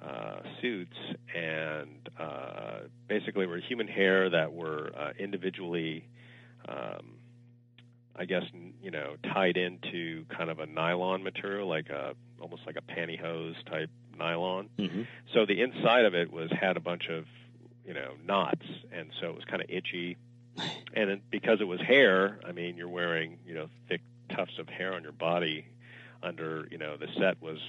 uh, 0.05 0.39
suits, 0.61 0.95
and 1.35 2.09
uh, 2.19 2.79
basically 3.07 3.45
were 3.45 3.57
human 3.57 3.87
hair 3.87 4.29
that 4.29 4.53
were 4.53 4.91
uh, 4.97 5.11
individually, 5.19 6.05
um, 6.67 7.13
I 8.15 8.25
guess 8.25 8.43
n- 8.53 8.73
you 8.81 8.91
know, 8.91 9.15
tied 9.33 9.57
into 9.57 10.25
kind 10.25 10.49
of 10.49 10.59
a 10.59 10.65
nylon 10.65 11.23
material, 11.23 11.67
like 11.67 11.89
a 11.89 12.13
almost 12.39 12.61
like 12.65 12.77
a 12.77 12.81
pantyhose 12.81 13.55
type 13.69 13.89
nylon. 14.17 14.69
hmm 14.77 15.03
So 15.33 15.45
the 15.45 15.61
inside 15.61 16.05
of 16.05 16.13
it 16.15 16.31
was 16.31 16.49
had 16.51 16.77
a 16.77 16.81
bunch 16.81 17.07
of 17.09 17.25
you 17.85 17.93
know 17.93 18.13
knots, 18.25 18.65
and 18.91 19.09
so 19.19 19.27
it 19.29 19.35
was 19.35 19.45
kind 19.45 19.61
of 19.61 19.69
itchy. 19.69 20.17
And 20.93 21.11
it, 21.11 21.21
because 21.29 21.59
it 21.61 21.65
was 21.67 21.79
hair, 21.79 22.39
I 22.47 22.51
mean, 22.53 22.75
you're 22.77 22.87
wearing 22.89 23.37
you 23.45 23.53
know 23.53 23.69
thick 23.87 24.01
tufts 24.35 24.57
of 24.57 24.67
hair 24.67 24.93
on 24.93 25.03
your 25.03 25.11
body. 25.11 25.65
Under 26.23 26.67
you 26.71 26.79
know 26.79 26.97
the 26.97 27.07
set 27.19 27.39
was 27.41 27.59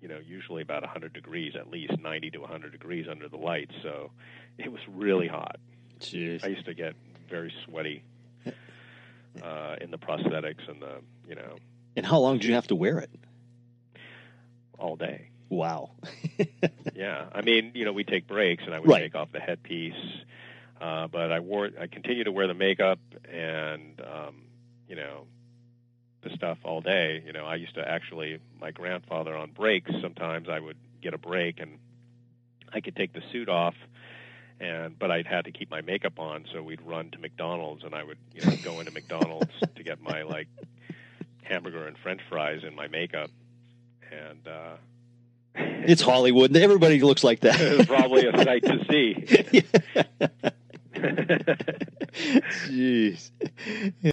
you 0.00 0.08
know 0.08 0.18
usually 0.24 0.62
about 0.62 0.82
100 0.82 1.12
degrees, 1.12 1.54
at 1.56 1.70
least 1.70 1.92
90 2.00 2.30
to 2.32 2.38
100 2.38 2.72
degrees 2.72 3.06
under 3.10 3.28
the 3.28 3.36
lights. 3.36 3.74
So 3.82 4.10
it 4.58 4.70
was 4.70 4.80
really 4.88 5.28
hot. 5.28 5.56
Jeez. 6.00 6.44
I 6.44 6.48
used 6.48 6.64
to 6.66 6.74
get 6.74 6.94
very 7.28 7.52
sweaty 7.64 8.02
uh, 9.42 9.76
in 9.80 9.90
the 9.90 9.98
prosthetics 9.98 10.68
and 10.68 10.80
the 10.80 11.00
you 11.28 11.34
know 11.34 11.56
And 11.96 12.06
how 12.06 12.18
long 12.20 12.38
did 12.38 12.44
you 12.46 12.54
have 12.54 12.68
to 12.68 12.74
wear 12.74 12.98
it? 12.98 13.10
all 14.78 14.96
day. 14.96 15.30
Wow. 15.48 15.90
Yeah, 16.94 17.28
I 17.32 17.42
mean, 17.42 17.72
you 17.74 17.84
know, 17.84 17.92
we 17.92 18.02
take 18.04 18.26
breaks, 18.26 18.64
and 18.64 18.74
I 18.74 18.80
would 18.80 18.90
Right. 18.90 19.02
take 19.02 19.14
off 19.14 19.30
the 19.32 19.38
headpiece, 19.40 19.94
uh, 20.80 21.06
but 21.06 21.30
I 21.30 21.38
wore, 21.40 21.70
I 21.80 21.86
continued 21.86 22.24
to 22.24 22.32
wear 22.32 22.46
the 22.48 22.54
makeup 22.54 22.98
and, 23.30 24.00
um, 24.00 24.42
you 24.88 24.96
know, 24.96 25.26
stuff 26.34 26.58
all 26.64 26.80
day. 26.80 27.22
You 27.24 27.32
know, 27.32 27.44
I 27.44 27.56
used 27.56 27.74
to 27.74 27.88
actually, 27.88 28.38
my 28.60 28.70
grandfather 28.70 29.36
on 29.36 29.50
breaks. 29.50 29.90
Sometimes 30.00 30.48
I 30.48 30.58
would 30.60 30.76
get 31.02 31.14
a 31.14 31.18
break, 31.18 31.60
and 31.60 31.78
I 32.72 32.80
could 32.80 32.96
take 32.96 33.12
the 33.12 33.22
suit 33.32 33.48
off, 33.48 33.74
and 34.60 34.98
but 34.98 35.10
I'd 35.10 35.26
had 35.26 35.44
to 35.46 35.52
keep 35.52 35.70
my 35.70 35.80
makeup 35.80 36.18
on, 36.18 36.44
so 36.52 36.62
we'd 36.62 36.82
run 36.82 37.10
to 37.12 37.18
McDonald's, 37.18 37.84
and 37.84 37.94
I 37.94 38.02
would, 38.02 38.18
you 38.34 38.48
know, 38.48 38.56
go 38.64 38.80
into 38.80 38.92
McDonald's 38.92 39.52
to 39.76 39.82
get 39.82 40.00
my 40.02 40.22
like 40.22 40.48
hamburger 41.42 41.86
and 41.86 41.96
French 41.98 42.20
fries 42.28 42.62
in 42.64 42.74
my 42.74 42.88
makeup, 42.88 43.30
and. 44.10 44.46
uh 44.48 44.76
It's 45.56 46.02
Hollywood. 46.02 46.56
Everybody 46.56 47.00
looks 47.00 47.24
like 47.24 47.42
it 47.42 47.78
was 47.78 47.86
that. 47.86 47.88
probably 47.96 48.26
a 48.26 48.36
sight 48.44 48.62
to 48.64 48.84
see. 48.90 49.14
Jeez. 52.68 54.12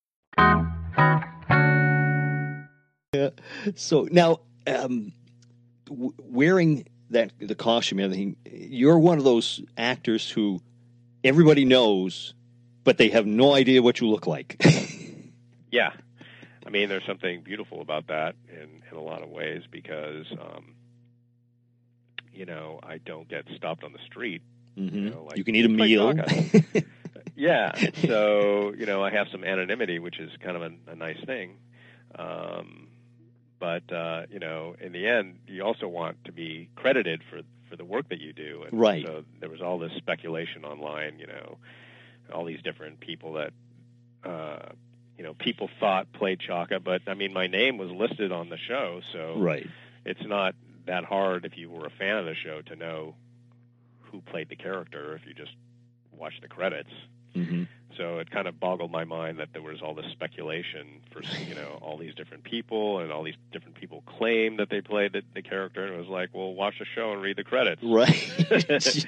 So 3.75 4.07
now, 4.11 4.39
um, 4.67 5.11
w- 5.85 6.13
wearing 6.17 6.87
that 7.09 7.31
the 7.39 7.55
costume, 7.55 7.99
and 7.99 8.05
everything, 8.05 8.37
you're 8.45 8.97
one 8.97 9.17
of 9.17 9.23
those 9.23 9.61
actors 9.77 10.29
who 10.29 10.61
everybody 11.23 11.65
knows, 11.65 12.33
but 12.83 12.97
they 12.97 13.09
have 13.09 13.25
no 13.25 13.53
idea 13.53 13.81
what 13.81 13.99
you 13.99 14.07
look 14.07 14.27
like. 14.27 14.63
yeah, 15.71 15.91
I 16.65 16.69
mean, 16.69 16.89
there's 16.89 17.05
something 17.05 17.41
beautiful 17.41 17.81
about 17.81 18.07
that 18.07 18.35
in 18.49 18.81
in 18.89 18.97
a 18.97 19.01
lot 19.01 19.23
of 19.23 19.29
ways 19.29 19.63
because, 19.69 20.25
um, 20.31 20.75
you 22.33 22.45
know, 22.45 22.79
I 22.81 22.97
don't 22.97 23.27
get 23.27 23.45
stopped 23.55 23.83
on 23.83 23.91
the 23.91 23.99
street. 24.05 24.41
hmm 24.75 24.95
You 24.95 25.09
know, 25.11 25.25
like, 25.25 25.37
you 25.37 25.43
can 25.43 25.55
eat 25.55 25.65
a 25.65 25.69
meal. 25.83 26.13
Yeah, 27.41 27.71
so 28.05 28.71
you 28.77 28.85
know, 28.85 29.03
I 29.03 29.09
have 29.09 29.27
some 29.31 29.43
anonymity, 29.43 29.97
which 29.97 30.19
is 30.19 30.29
kind 30.43 30.55
of 30.55 30.61
a, 30.61 30.91
a 30.91 30.95
nice 30.95 31.17
thing. 31.25 31.57
Um, 32.13 32.89
but 33.59 33.91
uh, 33.91 34.27
you 34.29 34.37
know, 34.37 34.75
in 34.79 34.91
the 34.91 35.07
end, 35.07 35.39
you 35.47 35.63
also 35.63 35.87
want 35.87 36.23
to 36.25 36.31
be 36.31 36.69
credited 36.75 37.23
for 37.31 37.41
for 37.67 37.75
the 37.75 37.83
work 37.83 38.09
that 38.09 38.21
you 38.21 38.31
do. 38.31 38.63
And 38.67 38.79
Right. 38.79 39.03
So 39.03 39.23
there 39.39 39.49
was 39.49 39.59
all 39.59 39.79
this 39.79 39.91
speculation 39.97 40.65
online. 40.65 41.17
You 41.17 41.27
know, 41.27 41.57
all 42.31 42.45
these 42.45 42.61
different 42.61 42.99
people 42.99 43.33
that. 43.33 43.53
Uh, 44.23 44.69
you 45.17 45.23
know, 45.23 45.33
people 45.35 45.69
thought 45.79 46.11
played 46.13 46.39
Chaka, 46.39 46.79
but 46.79 47.01
I 47.05 47.13
mean, 47.13 47.31
my 47.31 47.45
name 47.45 47.77
was 47.77 47.91
listed 47.91 48.31
on 48.31 48.49
the 48.49 48.57
show, 48.57 49.01
so 49.13 49.35
right. 49.37 49.67
it's 50.03 50.25
not 50.25 50.55
that 50.87 51.03
hard 51.03 51.45
if 51.45 51.57
you 51.57 51.69
were 51.69 51.85
a 51.85 51.91
fan 51.91 52.17
of 52.17 52.25
the 52.25 52.33
show 52.33 52.61
to 52.63 52.75
know 52.75 53.13
who 54.11 54.21
played 54.21 54.49
the 54.49 54.55
character 54.55 55.15
if 55.15 55.27
you 55.27 55.35
just 55.35 55.51
watch 56.11 56.33
the 56.41 56.47
credits. 56.47 56.89
Hmm 57.33 57.63
So 57.97 58.19
it 58.19 58.29
kind 58.31 58.47
of 58.47 58.59
boggled 58.59 58.91
my 58.91 59.03
mind 59.03 59.39
that 59.39 59.49
there 59.53 59.61
was 59.61 59.81
all 59.81 59.93
this 59.93 60.09
speculation 60.11 61.01
for 61.11 61.21
you 61.47 61.55
know 61.55 61.77
all 61.81 61.97
these 61.97 62.15
different 62.15 62.43
people 62.43 62.99
and 62.99 63.11
all 63.11 63.23
these 63.23 63.35
different 63.51 63.75
people 63.75 64.01
claim 64.05 64.57
that 64.57 64.69
they 64.69 64.81
played 64.81 65.13
the, 65.13 65.21
the 65.35 65.41
character, 65.41 65.83
and 65.85 65.93
it 65.93 65.97
was 65.97 66.07
like, 66.07 66.29
well, 66.33 66.53
watch 66.53 66.75
the 66.79 66.85
show 66.95 67.11
and 67.13 67.21
read 67.21 67.35
the 67.37 67.43
credits. 67.43 67.81
Right. 67.83 68.15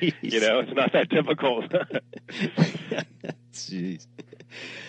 you 0.21 0.39
know, 0.41 0.59
it's 0.59 0.73
not 0.73 0.91
that 0.93 1.09
difficult. 1.09 1.71
Jeez. 3.53 4.07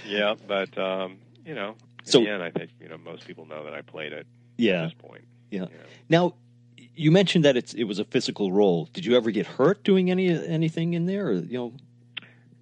yeah, 0.07 0.35
but 0.47 0.77
um, 0.79 1.19
you 1.45 1.55
know, 1.55 1.71
in 2.01 2.05
So- 2.05 2.21
the 2.25 2.33
I 2.43 2.51
think 2.51 2.71
you 2.81 2.89
know 2.89 2.99
most 2.99 3.27
people 3.27 3.47
know 3.47 3.65
that 3.65 3.75
I 3.75 3.83
played 3.83 4.13
it 4.13 4.27
Yeah. 4.57 4.83
at 4.83 4.85
this 4.87 4.95
point. 5.09 5.25
Yeah. 5.51 5.61
you 5.63 5.67
know. 5.67 5.85
Now, 6.09 6.35
you 6.97 7.11
mentioned 7.11 7.45
that 7.45 7.57
it's 7.57 7.75
it 7.75 7.85
was 7.85 7.99
a 7.99 8.05
physical 8.05 8.53
role. 8.53 8.89
Did 8.93 9.05
you 9.05 9.17
ever 9.17 9.31
get 9.31 9.47
hurt 9.47 9.85
doing 9.85 10.11
any 10.11 10.29
anything 10.47 10.95
in 10.95 11.07
there? 11.07 11.29
Or, 11.29 11.33
you 11.35 11.59
know. 11.59 11.73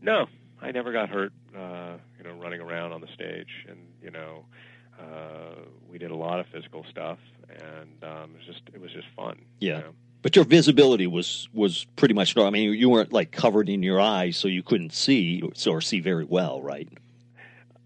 No, 0.00 0.26
I 0.62 0.70
never 0.70 0.92
got 0.92 1.08
hurt. 1.08 1.32
Uh, 1.56 1.96
you 2.18 2.24
know, 2.24 2.34
running 2.40 2.60
around 2.60 2.92
on 2.92 3.00
the 3.00 3.08
stage, 3.14 3.48
and 3.68 3.78
you 4.02 4.10
know, 4.10 4.44
uh, 4.98 5.60
we 5.90 5.98
did 5.98 6.10
a 6.10 6.16
lot 6.16 6.40
of 6.40 6.46
physical 6.46 6.84
stuff, 6.90 7.18
and 7.50 8.02
um, 8.04 8.30
it 8.34 8.36
was 8.38 8.46
just 8.46 8.60
it 8.74 8.80
was 8.80 8.90
just 8.92 9.08
fun. 9.16 9.38
you 9.60 9.70
Yeah. 9.70 9.80
know. 9.80 9.92
But 10.22 10.36
your 10.36 10.44
visibility 10.44 11.08
was 11.08 11.48
was 11.52 11.84
pretty 11.96 12.14
much. 12.14 12.36
I 12.38 12.50
mean, 12.50 12.72
you 12.74 12.88
weren't 12.88 13.12
like 13.12 13.32
covered 13.32 13.68
in 13.68 13.82
your 13.82 14.00
eyes, 14.00 14.36
so 14.36 14.46
you 14.46 14.62
couldn't 14.62 14.92
see 14.92 15.42
or 15.66 15.80
see 15.80 15.98
very 16.00 16.24
well, 16.24 16.62
right? 16.62 16.88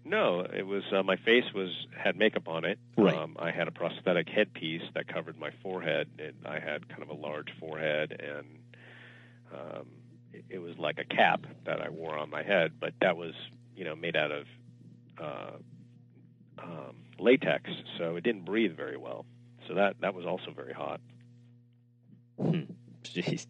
No, 0.05 0.41
it 0.41 0.65
was 0.65 0.83
uh, 0.93 1.03
my 1.03 1.17
face 1.17 1.51
was 1.53 1.69
had 1.97 2.15
makeup 2.15 2.47
on 2.47 2.63
it. 2.63 2.77
Right. 2.95 3.15
Um, 3.15 3.35
I 3.39 3.51
had 3.51 3.67
a 3.67 3.71
prosthetic 3.71 4.29
headpiece 4.29 4.83
that 4.93 5.07
covered 5.07 5.37
my 5.37 5.49
forehead, 5.63 6.07
and 6.19 6.33
I 6.45 6.59
had 6.59 6.87
kind 6.89 7.01
of 7.01 7.09
a 7.09 7.13
large 7.15 7.49
forehead, 7.59 8.21
and 8.23 8.45
um, 9.51 9.87
it, 10.49 10.59
was 10.59 10.77
like 10.77 10.99
a 10.99 11.03
cap 11.03 11.45
that 11.65 11.81
I 11.81 11.89
wore 11.89 12.17
on 12.17 12.29
my 12.29 12.43
head, 12.43 12.73
but 12.79 12.93
that 13.01 13.17
was 13.17 13.33
you 13.75 13.85
know 13.85 13.95
made 13.95 14.15
out 14.15 14.31
of 14.31 14.45
uh, 15.21 15.51
um, 16.61 16.95
latex, 17.19 17.69
so 17.97 18.15
it 18.15 18.23
didn't 18.23 18.45
breathe 18.45 18.75
very 18.75 18.97
well. 18.97 19.25
So 19.67 19.75
that 19.75 19.95
that 20.01 20.13
was 20.13 20.25
also 20.25 20.51
very 20.51 20.73
hot. 20.73 21.01
Jeez. 23.03 23.47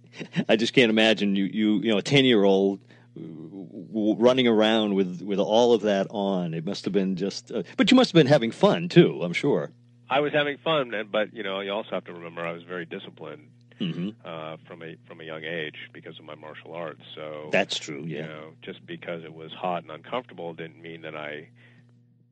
I 0.49 0.55
just 0.55 0.73
can't 0.73 0.89
imagine 0.89 1.36
you 1.36 1.45
you 1.45 1.81
you 1.81 1.91
know 1.91 1.97
a 1.97 2.03
ten 2.03 2.25
year 2.25 2.43
old 2.43 2.79
running 3.15 4.47
around 4.47 4.93
with 4.93 5.21
with 5.21 5.39
all 5.39 5.73
of 5.73 5.81
that 5.81 6.07
on. 6.10 6.53
It 6.53 6.65
must 6.65 6.86
have 6.86 6.93
been 6.93 7.15
just. 7.15 7.51
Uh, 7.51 7.63
but 7.75 7.91
you 7.91 7.95
must 7.95 8.12
have 8.12 8.19
been 8.19 8.27
having 8.27 8.51
fun 8.51 8.89
too. 8.89 9.21
I'm 9.23 9.33
sure. 9.33 9.71
I 10.10 10.21
was 10.21 10.31
having 10.31 10.57
fun, 10.60 10.93
but 11.12 11.33
you 11.33 11.43
know 11.43 11.60
you 11.60 11.71
also 11.71 11.89
have 11.91 12.05
to 12.05 12.13
remember 12.13 12.45
I 12.45 12.53
was 12.53 12.63
very 12.63 12.86
disciplined 12.86 13.49
hmm 13.80 14.10
uh, 14.26 14.58
from 14.68 14.82
a 14.84 14.96
from 15.08 15.22
a 15.22 15.24
young 15.24 15.44
age 15.44 15.76
because 15.94 16.18
of 16.20 16.26
my 16.26 16.36
martial 16.36 16.74
arts. 16.74 17.02
So 17.16 17.50
That's 17.52 17.78
true. 17.78 18.04
you 18.08 18.18
Yeah. 18.18 18.28
know, 18.28 18.54
just 18.63 18.86
because 18.86 19.24
it 19.24 19.34
was 19.34 19.52
hot 19.54 19.84
and 19.84 19.92
uncomfortable 19.92 20.54
didn't 20.54 20.82
mean 20.82 21.02
that 21.02 21.16
I 21.16 21.50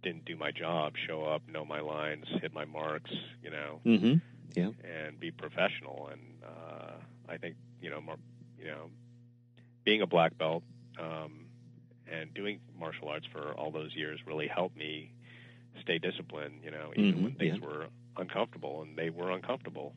didn't 0.03 0.25
do 0.25 0.35
my 0.35 0.51
job, 0.51 0.93
show 1.07 1.23
up, 1.25 1.41
know 1.47 1.65
my 1.65 1.79
lines, 1.79 2.25
hit 2.41 2.53
my 2.53 2.65
marks, 2.65 3.11
you 3.41 3.49
know, 3.51 3.81
hmm 3.83 4.15
Yeah. 4.55 4.71
and 4.83 5.19
be 5.19 5.31
professional. 5.31 6.09
And 6.11 6.21
uh, 6.43 6.93
I 7.29 7.37
think 7.37 7.55
you 7.81 7.89
know, 7.89 8.01
mar- 8.01 8.17
you 8.59 8.65
know, 8.65 8.89
being 9.83 10.01
a 10.01 10.07
black 10.07 10.37
belt 10.37 10.63
um, 10.99 11.45
and 12.11 12.33
doing 12.33 12.59
martial 12.77 13.07
arts 13.09 13.25
for 13.31 13.53
all 13.53 13.71
those 13.71 13.95
years 13.95 14.19
really 14.25 14.47
helped 14.47 14.77
me 14.77 15.11
stay 15.81 15.97
disciplined. 15.97 16.61
You 16.63 16.71
know, 16.71 16.91
even 16.95 17.17
Mhm, 17.17 17.23
when 17.23 17.33
things 17.35 17.59
yeah. 17.59 17.65
were 17.67 17.87
uncomfortable, 18.17 18.81
and 18.81 18.97
they 18.97 19.09
were 19.09 19.31
uncomfortable. 19.31 19.93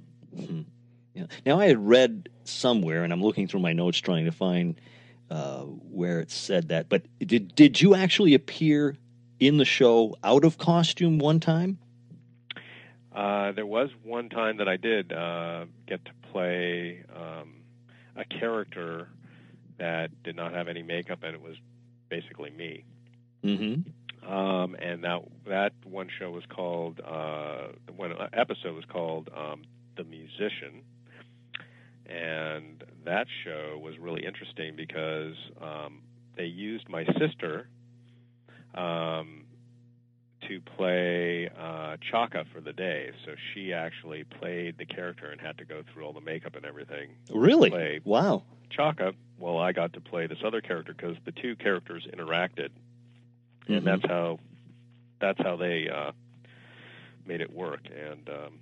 Now 1.45 1.61
I 1.61 1.67
had 1.67 1.79
read 1.79 2.29
somewhere, 2.45 3.05
and 3.05 3.13
I'm 3.13 3.23
looking 3.23 3.47
through 3.49 3.61
my 3.61 3.73
notes 3.73 3.99
trying 3.99 4.25
to 4.25 4.33
find 4.33 4.81
uh, 5.31 5.63
where 5.63 6.21
it 6.21 6.31
said 6.31 6.69
that. 6.69 6.89
But 6.89 7.03
did 7.19 7.55
did 7.55 7.81
you 7.81 7.95
actually 7.95 8.35
appear 8.35 8.97
in 9.41 9.57
the 9.57 9.65
show 9.65 10.17
out 10.23 10.45
of 10.45 10.59
costume 10.59 11.19
one 11.19 11.41
time? 11.41 11.79
Uh, 13.15 13.53
there 13.53 13.67
was 13.67 13.91
one 14.05 14.29
time 14.29 14.59
that 14.59 14.69
I 14.69 14.77
did 14.77 15.13
uh, 15.13 15.65
get 15.87 16.05
to 16.05 16.13
play 16.31 17.03
um, 17.15 17.55
a 18.17 18.25
character 18.25 19.09
that 19.79 20.23
did 20.23 20.37
not 20.37 20.53
have 20.53 20.69
any 20.69 20.83
makeup, 20.83 21.23
and 21.23 21.35
it 21.35 21.43
was 21.43 21.57
basically 22.09 22.51
me. 22.51 22.85
Mm-hmm. 23.45 24.31
Um, 24.31 24.77
and 24.81 25.05
that 25.05 25.23
that 25.47 25.73
one 25.85 26.09
show 26.19 26.31
was 26.31 26.45
called 26.49 27.01
uh, 27.01 27.69
the 27.87 27.93
one 27.93 28.13
episode 28.33 28.75
was 28.75 28.85
called 28.85 29.31
um, 29.35 29.63
The 29.97 30.05
Musician, 30.05 30.83
and 32.09 32.83
that 33.05 33.27
show 33.45 33.79
was 33.83 33.99
really 33.99 34.25
interesting 34.25 34.75
because 34.77 35.35
um, 35.61 36.01
they 36.37 36.45
used 36.47 36.89
my 36.89 37.05
sister 37.19 37.69
um, 38.75 39.45
to 40.49 40.61
play 40.77 41.49
uh, 41.59 41.97
Chaka 42.11 42.45
for 42.53 42.61
the 42.61 42.73
day. 42.73 43.11
So 43.25 43.33
she 43.53 43.73
actually 43.73 44.25
played 44.25 44.79
the 44.79 44.87
character 44.87 45.31
and 45.31 45.41
had 45.41 45.59
to 45.59 45.65
go 45.65 45.83
through 45.93 46.05
all 46.05 46.13
the 46.13 46.21
makeup 46.21 46.55
and 46.57 46.65
everything. 46.65 47.11
Really? 47.33 47.71
Play 47.71 48.01
Wow. 48.05 48.45
Chaka. 48.71 49.13
Well, 49.39 49.59
I 49.59 49.73
got 49.73 49.93
to 49.95 50.01
play 50.01 50.27
this 50.27 50.39
other 50.45 50.61
character 50.61 50.93
because 50.95 51.17
the 51.25 51.33
two 51.33 51.57
characters 51.57 52.07
interacted, 52.13 52.71
and 53.67 53.83
Mhm. 53.83 53.85
that's 53.85 54.07
how 54.07 54.39
that's 55.21 55.41
how 55.41 55.57
they 55.57 55.89
uh, 55.89 56.13
made 57.27 57.41
it 57.41 57.53
work. 57.53 57.81
And 57.91 58.29
um, 58.29 58.61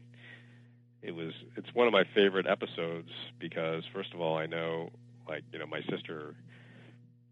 it 1.07 1.15
was 1.15 1.33
it's 1.57 1.73
one 1.73 1.87
of 1.87 1.93
my 1.93 2.03
favorite 2.15 2.47
episodes 2.49 3.11
because 3.39 3.85
first 3.95 4.13
of 4.13 4.21
all, 4.21 4.37
I 4.37 4.47
know 4.47 4.91
like 5.29 5.45
you 5.53 5.59
know 5.61 5.67
my 5.67 5.81
sister 5.89 6.35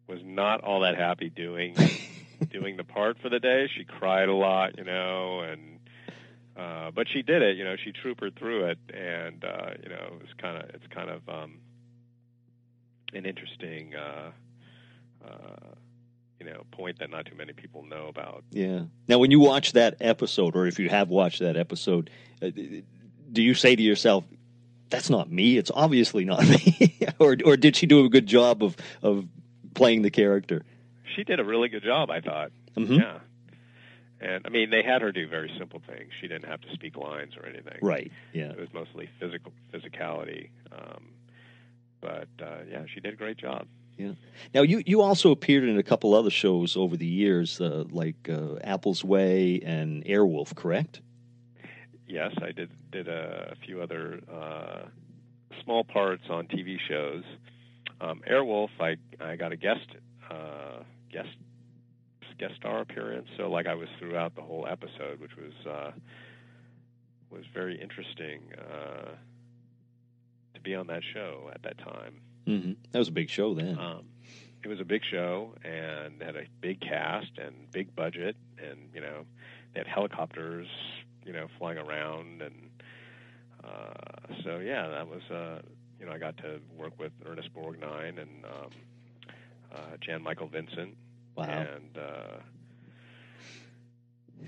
was 0.07 0.21
not 0.25 0.63
all 0.63 0.81
that 0.81 0.97
happy 0.97 1.29
doing 1.29 1.75
doing 2.51 2.77
the 2.77 2.85
part 2.85 3.19
for 3.21 3.29
the 3.29 3.41
day. 3.41 3.69
She 3.77 3.85
cried 3.85 4.29
a 4.29 4.33
lot, 4.33 4.79
you 4.79 4.85
know, 4.85 5.41
and 5.41 5.81
uh, 6.57 6.93
but 6.93 7.09
she 7.13 7.23
did 7.23 7.43
it. 7.43 7.57
You 7.57 7.65
know, 7.65 7.75
she 7.77 7.93
troopered 7.93 8.39
through 8.39 8.67
it, 8.67 8.79
and 8.95 9.45
uh, 9.45 9.71
you 9.83 9.89
know, 9.89 10.09
it 10.13 10.21
was 10.21 10.31
kind 10.39 10.63
of 10.63 10.71
it's 10.71 10.87
kind 10.95 11.11
of 11.11 11.29
um, 11.29 11.59
an 13.13 13.27
interesting 13.27 13.97
uh, 13.97 14.31
uh, 15.27 15.75
you 16.39 16.47
know 16.47 16.63
point 16.71 17.01
that 17.01 17.11
not 17.11 17.27
too 17.27 17.35
many 17.35 17.53
people 17.53 17.83
know 17.83 18.07
about. 18.07 18.45
Yeah. 18.53 18.83
Now, 19.09 19.19
when 19.19 19.33
you 19.33 19.41
watch 19.41 19.73
that 19.73 19.97
episode, 20.01 20.55
or 20.55 20.69
if 20.69 20.79
you 20.79 20.89
have 20.91 21.09
watched 21.09 21.41
that 21.41 21.57
episode, 21.57 22.09
uh, 22.41 22.51
do 23.35 23.43
you 23.43 23.55
say 23.55 23.77
to 23.77 23.83
yourself, 23.83 24.25
"That's 24.91 25.11
not 25.11 25.31
me. 25.31 25.59
It's 25.59 25.71
obviously 25.75 26.25
not 26.25 26.49
me," 26.49 26.99
or 27.19 27.37
or 27.45 27.57
did 27.57 27.77
she 27.77 27.87
do 27.87 28.05
a 28.05 28.09
good 28.09 28.27
job 28.27 28.63
of 28.63 28.77
of 29.03 29.27
playing 29.75 30.03
the 30.03 30.11
character? 30.11 30.63
She 31.15 31.25
did 31.25 31.39
a 31.41 31.45
really 31.45 31.69
good 31.69 31.83
job, 31.83 32.11
I 32.11 32.21
thought. 32.21 32.51
Mhm. 32.77 32.99
Yeah. 33.01 33.19
And 34.21 34.47
I 34.47 34.49
mean, 34.49 34.71
they 34.71 34.83
had 34.83 35.03
her 35.03 35.13
do 35.13 35.29
very 35.29 35.53
simple 35.59 35.83
things. 35.87 36.11
She 36.21 36.29
didn't 36.29 36.47
have 36.47 36.61
to 36.63 36.73
speak 36.73 36.97
lines 36.97 37.37
or 37.37 37.45
anything. 37.47 37.79
Right. 37.83 38.11
Yeah. 38.33 38.51
It 38.51 38.59
was 38.59 38.73
mostly 38.73 39.09
physical 39.21 39.53
physicality. 39.73 40.49
Um, 40.73 41.09
but 42.01 42.29
uh, 42.41 42.61
yeah, 42.71 42.85
she 42.93 43.01
did 43.01 43.13
a 43.13 43.17
great 43.17 43.37
job. 43.37 43.67
Yeah. 43.99 44.13
Now, 44.55 44.63
you, 44.63 44.83
you 44.87 45.03
also 45.03 45.31
appeared 45.31 45.65
in 45.65 45.79
a 45.79 45.83
couple 45.83 46.15
other 46.15 46.31
shows 46.31 46.77
over 46.77 46.97
the 46.97 47.07
years, 47.07 47.61
uh, 47.61 47.85
like 47.91 48.29
uh, 48.29 48.57
Apple's 48.65 49.05
Way 49.05 49.61
and 49.65 50.05
Airwolf, 50.05 50.55
correct? 50.55 51.01
Yes, 52.07 52.33
I 52.43 52.53
did 52.53 52.71
did 52.91 53.09
a, 53.09 53.53
a 53.53 53.67
few 53.67 53.81
other 53.81 54.21
uh, 54.31 54.89
small 55.63 55.85
parts 55.85 56.25
on 56.29 56.47
TV 56.47 56.77
shows. 56.89 57.25
Um, 58.01 58.21
Airwolf, 58.31 58.71
I 58.81 58.97
I 59.21 59.37
got 59.37 59.53
a 59.53 59.57
guest 59.57 59.87
uh, 60.31 60.83
guest 61.11 61.29
guest 62.39 62.55
star 62.57 62.81
appearance, 62.81 63.29
so 63.37 63.49
like 63.51 63.67
I 63.67 63.75
was 63.75 63.89
throughout 63.99 64.35
the 64.35 64.43
whole 64.43 64.67
episode, 64.69 65.21
which 65.21 65.37
was 65.37 65.67
uh, 65.67 65.93
was 67.31 67.45
very 67.53 67.81
interesting 67.81 68.41
uh, 68.59 69.11
to 70.55 70.61
be 70.61 70.75
on 70.75 70.87
that 70.89 71.03
show 71.13 71.51
at 71.55 71.63
that 71.63 71.79
time. 71.79 72.21
Mm-hmm. 72.47 72.73
That 72.93 72.99
was 72.99 73.09
a 73.09 73.13
big 73.13 73.31
show 73.31 73.55
then. 73.55 73.79
Um, 73.79 74.05
it 74.63 74.69
was 74.69 74.81
a 74.81 74.85
big 74.85 75.03
show 75.11 75.55
and 75.63 76.23
had 76.23 76.37
a 76.37 76.45
big 76.61 76.81
cast 76.81 77.39
and 77.39 77.71
big 77.71 77.95
budget, 77.95 78.37
and 78.59 78.79
you 78.95 79.01
know, 79.01 79.25
they 79.73 79.81
had 79.81 79.87
helicopters, 79.87 80.69
you 81.25 81.33
know, 81.33 81.47
flying 81.59 81.79
around, 81.79 82.43
and 82.43 82.55
uh, 83.63 84.35
so 84.45 84.59
yeah, 84.59 84.89
that 84.89 85.09
was 85.09 85.23
uh, 85.31 85.61
you 85.99 86.07
know 86.07 86.13
I 86.13 86.19
got 86.19 86.37
to 86.39 86.61
work 86.77 86.99
with 86.99 87.13
Ernest 87.25 87.49
Borgnine 87.55 88.21
and 88.21 88.45
um, 88.45 88.71
uh, 89.75 89.97
Jan 90.01 90.23
Michael 90.23 90.49
Vincent, 90.49 90.97
Wow. 91.37 91.45
and 91.45 91.99
uh, 91.99 92.37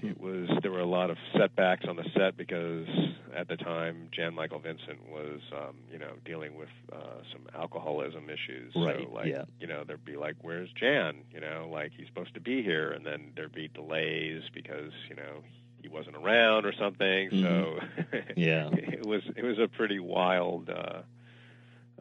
it 0.02 0.20
was 0.20 0.48
there 0.62 0.70
were 0.70 0.80
a 0.80 0.84
lot 0.86 1.10
of 1.10 1.16
setbacks 1.36 1.86
on 1.88 1.96
the 1.96 2.04
set 2.14 2.36
because 2.36 2.86
at 3.34 3.48
the 3.48 3.56
time 3.56 4.08
Jan 4.12 4.34
Michael 4.34 4.58
Vincent 4.58 5.08
was 5.10 5.40
um, 5.52 5.76
you 5.90 5.98
know 5.98 6.12
dealing 6.24 6.54
with 6.56 6.68
uh, 6.92 7.22
some 7.32 7.42
alcoholism 7.58 8.24
issues. 8.28 8.72
Right, 8.76 9.06
So 9.08 9.14
like 9.14 9.26
yeah. 9.28 9.44
you 9.58 9.66
know 9.66 9.84
there'd 9.86 10.04
be 10.04 10.16
like 10.16 10.36
where's 10.42 10.68
Jan? 10.78 11.16
You 11.32 11.40
know 11.40 11.68
like 11.72 11.92
he's 11.96 12.06
supposed 12.08 12.34
to 12.34 12.40
be 12.40 12.62
here, 12.62 12.90
and 12.92 13.06
then 13.06 13.32
there'd 13.36 13.54
be 13.54 13.68
delays 13.68 14.42
because 14.52 14.92
you 15.08 15.16
know 15.16 15.42
he 15.87 15.94
wasn't 15.94 16.16
around 16.16 16.66
or 16.66 16.72
something. 16.72 17.31
So 17.31 17.37
Mm-hmm. 17.37 18.33
Yeah. 18.37 18.68
it 18.72 19.07
was 19.07 19.22
it 19.37 19.44
was 19.44 19.59
a 19.59 19.68
pretty 19.68 19.99
wild. 20.01 20.68
Uh, 20.70 21.03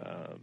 um, 0.01 0.39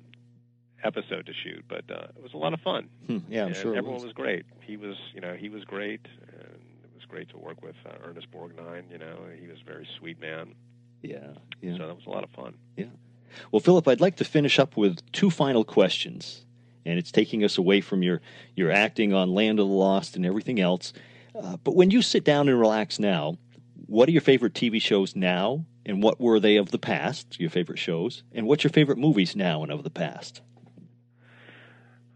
episode 0.84 1.26
to 1.26 1.32
shoot, 1.32 1.64
but 1.68 1.84
uh, 1.90 2.08
it 2.16 2.22
was 2.22 2.32
a 2.34 2.36
lot 2.36 2.52
of 2.52 2.60
fun. 2.60 2.88
Hmm, 3.06 3.18
yeah, 3.28 3.42
I'm 3.42 3.48
And 3.48 3.56
sure. 3.56 3.76
everyone 3.76 3.94
was. 3.94 4.04
was. 4.04 4.12
great. 4.14 4.44
He 4.62 4.76
was, 4.76 4.96
you 5.14 5.20
know, 5.20 5.34
he 5.34 5.48
was 5.48 5.62
great, 5.64 6.00
and 6.32 6.42
it 6.84 6.90
was 6.94 7.04
great 7.06 7.28
to 7.28 7.38
work 7.38 7.62
with 7.62 7.76
uh, 7.86 7.90
Ernest 8.04 8.26
Borgnine. 8.32 8.90
You 8.90 8.98
know, 8.98 9.16
he 9.40 9.46
was 9.46 9.58
a 9.60 9.64
very 9.64 9.86
sweet 9.98 10.20
man. 10.20 10.54
Yeah, 11.02 11.18
yeah. 11.60 11.76
So 11.76 11.86
that 11.86 11.94
was 11.94 12.06
a 12.06 12.10
lot 12.10 12.24
of 12.24 12.30
fun. 12.30 12.54
Yeah. 12.76 12.86
Well, 13.52 13.60
Philip, 13.60 13.86
I'd 13.86 14.00
like 14.00 14.16
to 14.16 14.24
finish 14.24 14.58
up 14.58 14.76
with 14.76 15.00
two 15.12 15.30
final 15.30 15.62
questions, 15.64 16.44
and 16.84 16.98
it's 16.98 17.12
taking 17.12 17.44
us 17.44 17.56
away 17.58 17.80
from 17.80 18.02
your 18.02 18.20
your 18.56 18.72
acting 18.72 19.12
on 19.14 19.32
Land 19.32 19.60
of 19.60 19.68
the 19.68 19.74
Lost 19.74 20.16
and 20.16 20.26
everything 20.26 20.58
else. 20.58 20.92
Uh, 21.34 21.56
but 21.64 21.74
when 21.74 21.90
you 21.90 22.02
sit 22.02 22.24
down 22.24 22.48
and 22.48 22.58
relax 22.58 22.98
now, 22.98 23.38
what 23.86 24.08
are 24.08 24.12
your 24.12 24.20
favorite 24.20 24.54
TV 24.54 24.80
shows 24.80 25.16
now, 25.16 25.64
and 25.84 26.02
what 26.02 26.20
were 26.20 26.38
they 26.40 26.56
of 26.56 26.70
the 26.70 26.78
past? 26.78 27.40
Your 27.40 27.50
favorite 27.50 27.78
shows, 27.78 28.22
and 28.32 28.46
what's 28.46 28.64
your 28.64 28.70
favorite 28.70 28.98
movies 28.98 29.34
now 29.34 29.62
and 29.62 29.72
of 29.72 29.82
the 29.82 29.90
past? 29.90 30.40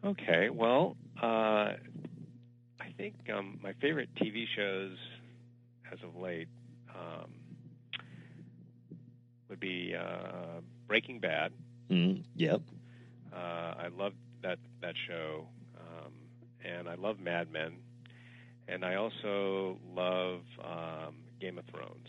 Okay, 0.05 0.51
well, 0.51 0.97
uh, 1.23 1.73
I 2.81 2.93
think 2.97 3.15
um, 3.35 3.59
my 3.63 3.73
favorite 3.75 4.09
TV 4.15 4.47
shows 4.55 4.97
as 5.93 5.99
of 6.03 6.17
late 6.17 6.49
um, 6.91 7.31
would 9.49 9.61
be 9.61 9.95
uh, 9.95 10.61
Breaking 10.87 11.19
Bad. 11.21 11.53
Mm, 11.91 12.25
yep. 12.35 12.63
Uh, 13.33 13.37
I 13.79 13.89
love 13.97 14.13
that 14.43 14.59
that 14.81 14.95
show, 15.07 15.47
um, 15.79 16.13
and 16.65 16.89
I 16.89 16.95
love 16.95 17.21
Mad 17.21 17.51
Men, 17.51 17.75
and 18.69 18.85
I 18.85 18.97
also 18.97 19.79
love 19.95 20.41
um, 20.65 21.17
Game 21.41 21.59
of 21.59 21.65
Thrones. 21.67 22.09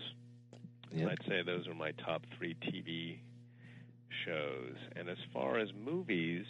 And 0.92 1.10
I'd 1.10 1.28
say 1.28 1.42
those 1.46 1.68
are 1.68 1.74
my 1.74 1.92
top 2.06 2.24
three 2.38 2.56
TV 2.56 3.20
shows. 4.26 4.76
And 4.96 5.10
as 5.10 5.18
far 5.34 5.60
as 5.60 5.70
movies, 5.74 6.46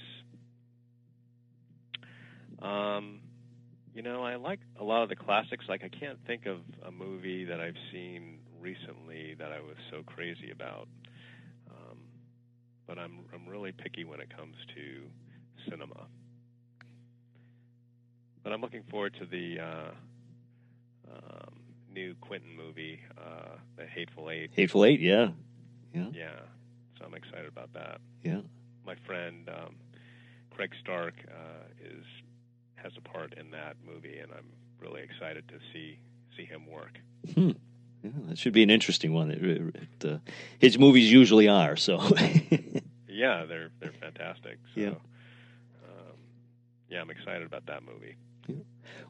um, 2.61 3.19
you 3.93 4.03
know, 4.03 4.23
I 4.23 4.35
like 4.35 4.59
a 4.79 4.83
lot 4.83 5.03
of 5.03 5.09
the 5.09 5.15
classics. 5.15 5.65
Like 5.67 5.83
I 5.83 5.89
can't 5.89 6.19
think 6.27 6.45
of 6.45 6.59
a 6.85 6.91
movie 6.91 7.45
that 7.45 7.59
I've 7.59 7.77
seen 7.91 8.39
recently 8.61 9.35
that 9.39 9.51
I 9.51 9.59
was 9.59 9.75
so 9.91 10.03
crazy 10.05 10.51
about. 10.51 10.87
Um, 11.69 11.97
but 12.87 12.97
I'm 12.97 13.19
I'm 13.33 13.47
really 13.47 13.71
picky 13.71 14.03
when 14.03 14.21
it 14.21 14.35
comes 14.35 14.55
to 14.75 15.69
cinema. 15.69 16.07
But 18.47 18.53
I'm 18.53 18.61
looking 18.61 18.83
forward 18.83 19.13
to 19.19 19.25
the 19.25 19.59
uh, 19.59 19.91
um, 21.13 21.53
new 21.93 22.15
Quentin 22.21 22.55
movie, 22.55 23.01
uh, 23.17 23.57
The 23.75 23.85
Hateful 23.85 24.29
Eight. 24.29 24.51
Hateful 24.53 24.85
Eight. 24.85 25.01
Yeah. 25.01 25.31
Yeah. 25.93 26.05
Yeah, 26.13 26.29
so 26.97 27.03
I'm 27.03 27.13
excited 27.13 27.45
about 27.49 27.73
that. 27.73 27.99
Yeah. 28.23 28.39
My 28.85 28.95
friend 29.05 29.49
um, 29.49 29.75
Craig 30.49 30.71
Stark 30.81 31.15
uh, 31.27 31.65
is 31.85 32.05
has 32.75 32.93
a 32.97 33.01
part 33.01 33.33
in 33.33 33.51
that 33.51 33.75
movie, 33.85 34.17
and 34.17 34.31
I'm 34.31 34.47
really 34.79 35.01
excited 35.01 35.45
to 35.49 35.55
see 35.73 35.99
see 36.37 36.45
him 36.45 36.67
work. 36.71 36.99
Hmm. 37.33 37.51
Yeah, 38.01 38.11
that 38.29 38.37
should 38.37 38.53
be 38.53 38.63
an 38.63 38.69
interesting 38.69 39.11
one. 39.11 39.29
It, 39.29 39.43
it, 39.43 40.05
uh, 40.09 40.19
his 40.57 40.79
movies 40.79 41.11
usually 41.11 41.49
are 41.49 41.75
so. 41.75 41.99
Yeah, 43.09 43.43
they're 43.45 43.71
they're 43.81 43.91
fantastic. 43.99 44.57
So, 44.73 44.79
Yeah. 44.79 44.87
um, 44.89 46.17
yeah, 46.89 47.01
I'm 47.01 47.09
excited 47.09 47.45
about 47.45 47.65
that 47.65 47.81
movie. 47.83 48.15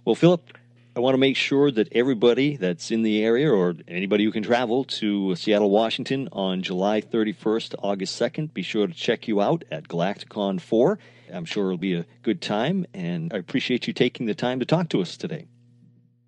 Well, 0.05 0.15
Philip, 0.15 0.57
I 0.97 0.99
want 0.99 1.13
to 1.13 1.19
make 1.19 1.35
sure 1.35 1.69
that 1.69 1.89
everybody 1.91 2.57
that's 2.57 2.89
in 2.89 3.03
the 3.03 3.23
area 3.23 3.51
or 3.51 3.75
anybody 3.87 4.23
who 4.23 4.31
can 4.31 4.41
travel 4.41 4.83
to 4.85 5.35
Seattle, 5.35 5.69
Washington 5.69 6.27
on 6.31 6.63
July 6.63 7.01
31st, 7.01 7.69
to 7.69 7.77
August 7.77 8.19
2nd, 8.19 8.51
be 8.51 8.63
sure 8.63 8.87
to 8.87 8.93
check 8.93 9.27
you 9.27 9.39
out 9.39 9.63
at 9.69 9.87
Galacticon 9.87 10.59
4. 10.59 10.97
I'm 11.31 11.45
sure 11.45 11.65
it'll 11.65 11.77
be 11.77 11.93
a 11.93 12.05
good 12.23 12.41
time, 12.41 12.87
and 12.95 13.31
I 13.31 13.37
appreciate 13.37 13.85
you 13.85 13.93
taking 13.93 14.25
the 14.25 14.33
time 14.33 14.59
to 14.59 14.65
talk 14.65 14.89
to 14.89 15.01
us 15.01 15.17
today. 15.17 15.45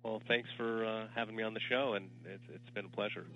Well, 0.04 0.22
thanks 0.28 0.48
for 0.56 0.84
uh, 0.84 1.08
having 1.16 1.34
me 1.34 1.42
on 1.42 1.54
the 1.54 1.60
show, 1.68 1.94
and 1.94 2.08
it's, 2.24 2.44
it's 2.54 2.70
been 2.70 2.84
a 2.84 2.88
pleasure. 2.90 3.26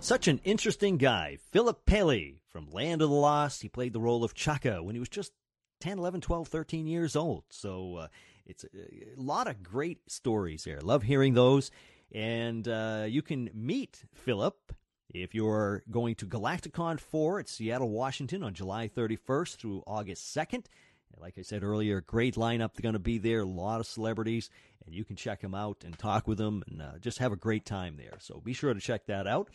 Such 0.00 0.26
an 0.26 0.40
interesting 0.42 0.96
guy, 0.96 1.38
Philip 1.52 1.86
Paley 1.86 2.37
from 2.50 2.70
Land 2.70 3.02
of 3.02 3.10
the 3.10 3.14
Lost. 3.14 3.62
He 3.62 3.68
played 3.68 3.92
the 3.92 4.00
role 4.00 4.24
of 4.24 4.34
Chaka 4.34 4.82
when 4.82 4.94
he 4.94 4.98
was 5.00 5.08
just 5.08 5.32
10, 5.80 5.98
11, 5.98 6.20
12, 6.20 6.48
13 6.48 6.86
years 6.86 7.16
old. 7.16 7.44
So 7.50 7.96
uh, 7.96 8.08
it's 8.46 8.64
a, 8.64 8.68
a 9.18 9.22
lot 9.22 9.46
of 9.46 9.62
great 9.62 10.10
stories 10.10 10.64
there. 10.64 10.80
Love 10.80 11.02
hearing 11.02 11.34
those. 11.34 11.70
And 12.12 12.66
uh, 12.66 13.04
you 13.06 13.22
can 13.22 13.50
meet 13.52 14.02
Philip 14.14 14.72
if 15.10 15.34
you're 15.34 15.82
going 15.90 16.14
to 16.16 16.26
Galacticon 16.26 17.00
4 17.00 17.40
at 17.40 17.48
Seattle, 17.48 17.90
Washington 17.90 18.42
on 18.42 18.54
July 18.54 18.88
31st 18.88 19.56
through 19.56 19.82
August 19.86 20.34
2nd. 20.36 20.64
Like 21.18 21.38
I 21.38 21.42
said 21.42 21.64
earlier, 21.64 22.00
great 22.00 22.36
lineup 22.36 22.74
They're 22.74 22.82
going 22.82 22.92
to 22.92 22.98
be 22.98 23.18
there, 23.18 23.40
a 23.40 23.44
lot 23.44 23.80
of 23.80 23.86
celebrities, 23.86 24.50
and 24.84 24.94
you 24.94 25.04
can 25.04 25.16
check 25.16 25.40
them 25.40 25.54
out 25.54 25.82
and 25.84 25.98
talk 25.98 26.28
with 26.28 26.38
them 26.38 26.62
and 26.68 26.80
uh, 26.80 26.98
just 27.00 27.18
have 27.18 27.32
a 27.32 27.36
great 27.36 27.64
time 27.64 27.96
there. 27.96 28.18
So 28.20 28.40
be 28.40 28.52
sure 28.52 28.72
to 28.72 28.80
check 28.80 29.06
that 29.06 29.26
out. 29.26 29.48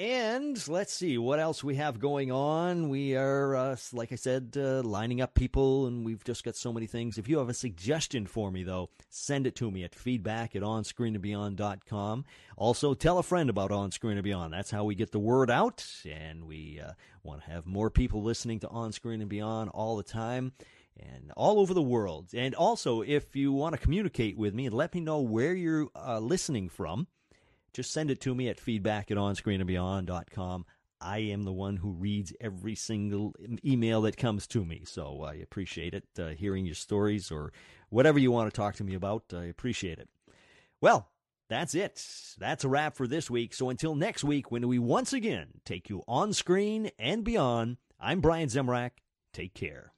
And 0.00 0.66
let's 0.66 0.94
see 0.94 1.18
what 1.18 1.40
else 1.40 1.62
we 1.62 1.74
have 1.74 2.00
going 2.00 2.32
on. 2.32 2.88
We 2.88 3.16
are, 3.16 3.54
uh, 3.54 3.76
like 3.92 4.12
I 4.12 4.14
said, 4.14 4.56
uh, 4.56 4.80
lining 4.82 5.20
up 5.20 5.34
people, 5.34 5.86
and 5.86 6.06
we've 6.06 6.24
just 6.24 6.42
got 6.42 6.56
so 6.56 6.72
many 6.72 6.86
things. 6.86 7.18
If 7.18 7.28
you 7.28 7.36
have 7.36 7.50
a 7.50 7.54
suggestion 7.54 8.26
for 8.26 8.50
me, 8.50 8.62
though, 8.62 8.88
send 9.10 9.46
it 9.46 9.54
to 9.56 9.70
me 9.70 9.84
at 9.84 9.94
feedback 9.94 10.56
at 10.56 10.62
onscreenandbeyond.com. 10.62 12.24
Also, 12.56 12.94
tell 12.94 13.18
a 13.18 13.22
friend 13.22 13.50
about 13.50 13.72
On 13.72 13.90
Screen 13.90 14.16
and 14.16 14.24
Beyond. 14.24 14.54
That's 14.54 14.70
how 14.70 14.84
we 14.84 14.94
get 14.94 15.12
the 15.12 15.18
word 15.18 15.50
out, 15.50 15.86
and 16.10 16.46
we 16.46 16.80
uh, 16.82 16.92
want 17.22 17.44
to 17.44 17.50
have 17.50 17.66
more 17.66 17.90
people 17.90 18.22
listening 18.22 18.58
to 18.60 18.68
On 18.68 18.92
Screen 18.92 19.20
and 19.20 19.28
Beyond 19.28 19.68
all 19.74 19.98
the 19.98 20.02
time 20.02 20.52
and 20.98 21.30
all 21.36 21.60
over 21.60 21.74
the 21.74 21.82
world. 21.82 22.30
And 22.32 22.54
also, 22.54 23.02
if 23.02 23.36
you 23.36 23.52
want 23.52 23.74
to 23.74 23.78
communicate 23.78 24.38
with 24.38 24.54
me 24.54 24.64
and 24.64 24.74
let 24.74 24.94
me 24.94 25.02
know 25.02 25.20
where 25.20 25.52
you're 25.52 25.88
uh, 25.94 26.20
listening 26.20 26.70
from, 26.70 27.06
just 27.72 27.92
send 27.92 28.10
it 28.10 28.20
to 28.22 28.34
me 28.34 28.48
at 28.48 28.60
feedback 28.60 29.10
at 29.10 29.16
onscreenandbeyond.com. 29.16 30.66
I 31.00 31.18
am 31.18 31.44
the 31.44 31.52
one 31.52 31.76
who 31.76 31.92
reads 31.92 32.32
every 32.40 32.74
single 32.74 33.34
email 33.64 34.02
that 34.02 34.18
comes 34.18 34.46
to 34.48 34.64
me, 34.64 34.82
so 34.84 35.22
I 35.22 35.34
appreciate 35.34 35.94
it. 35.94 36.04
Uh, 36.18 36.28
hearing 36.28 36.66
your 36.66 36.74
stories 36.74 37.32
or 37.32 37.52
whatever 37.88 38.18
you 38.18 38.30
want 38.30 38.52
to 38.52 38.56
talk 38.56 38.74
to 38.76 38.84
me 38.84 38.94
about, 38.94 39.24
I 39.34 39.44
appreciate 39.44 39.98
it. 39.98 40.08
Well, 40.80 41.08
that's 41.48 41.74
it. 41.74 42.04
That's 42.38 42.64
a 42.64 42.68
wrap 42.68 42.96
for 42.96 43.06
this 43.06 43.30
week. 43.30 43.54
So 43.54 43.70
until 43.70 43.94
next 43.94 44.24
week, 44.24 44.50
when 44.50 44.68
we 44.68 44.78
once 44.78 45.12
again 45.12 45.48
take 45.64 45.88
you 45.88 46.02
on 46.06 46.32
screen 46.32 46.90
and 46.98 47.24
beyond, 47.24 47.78
I'm 47.98 48.20
Brian 48.20 48.48
Zemrak. 48.48 48.90
Take 49.32 49.54
care. 49.54 49.92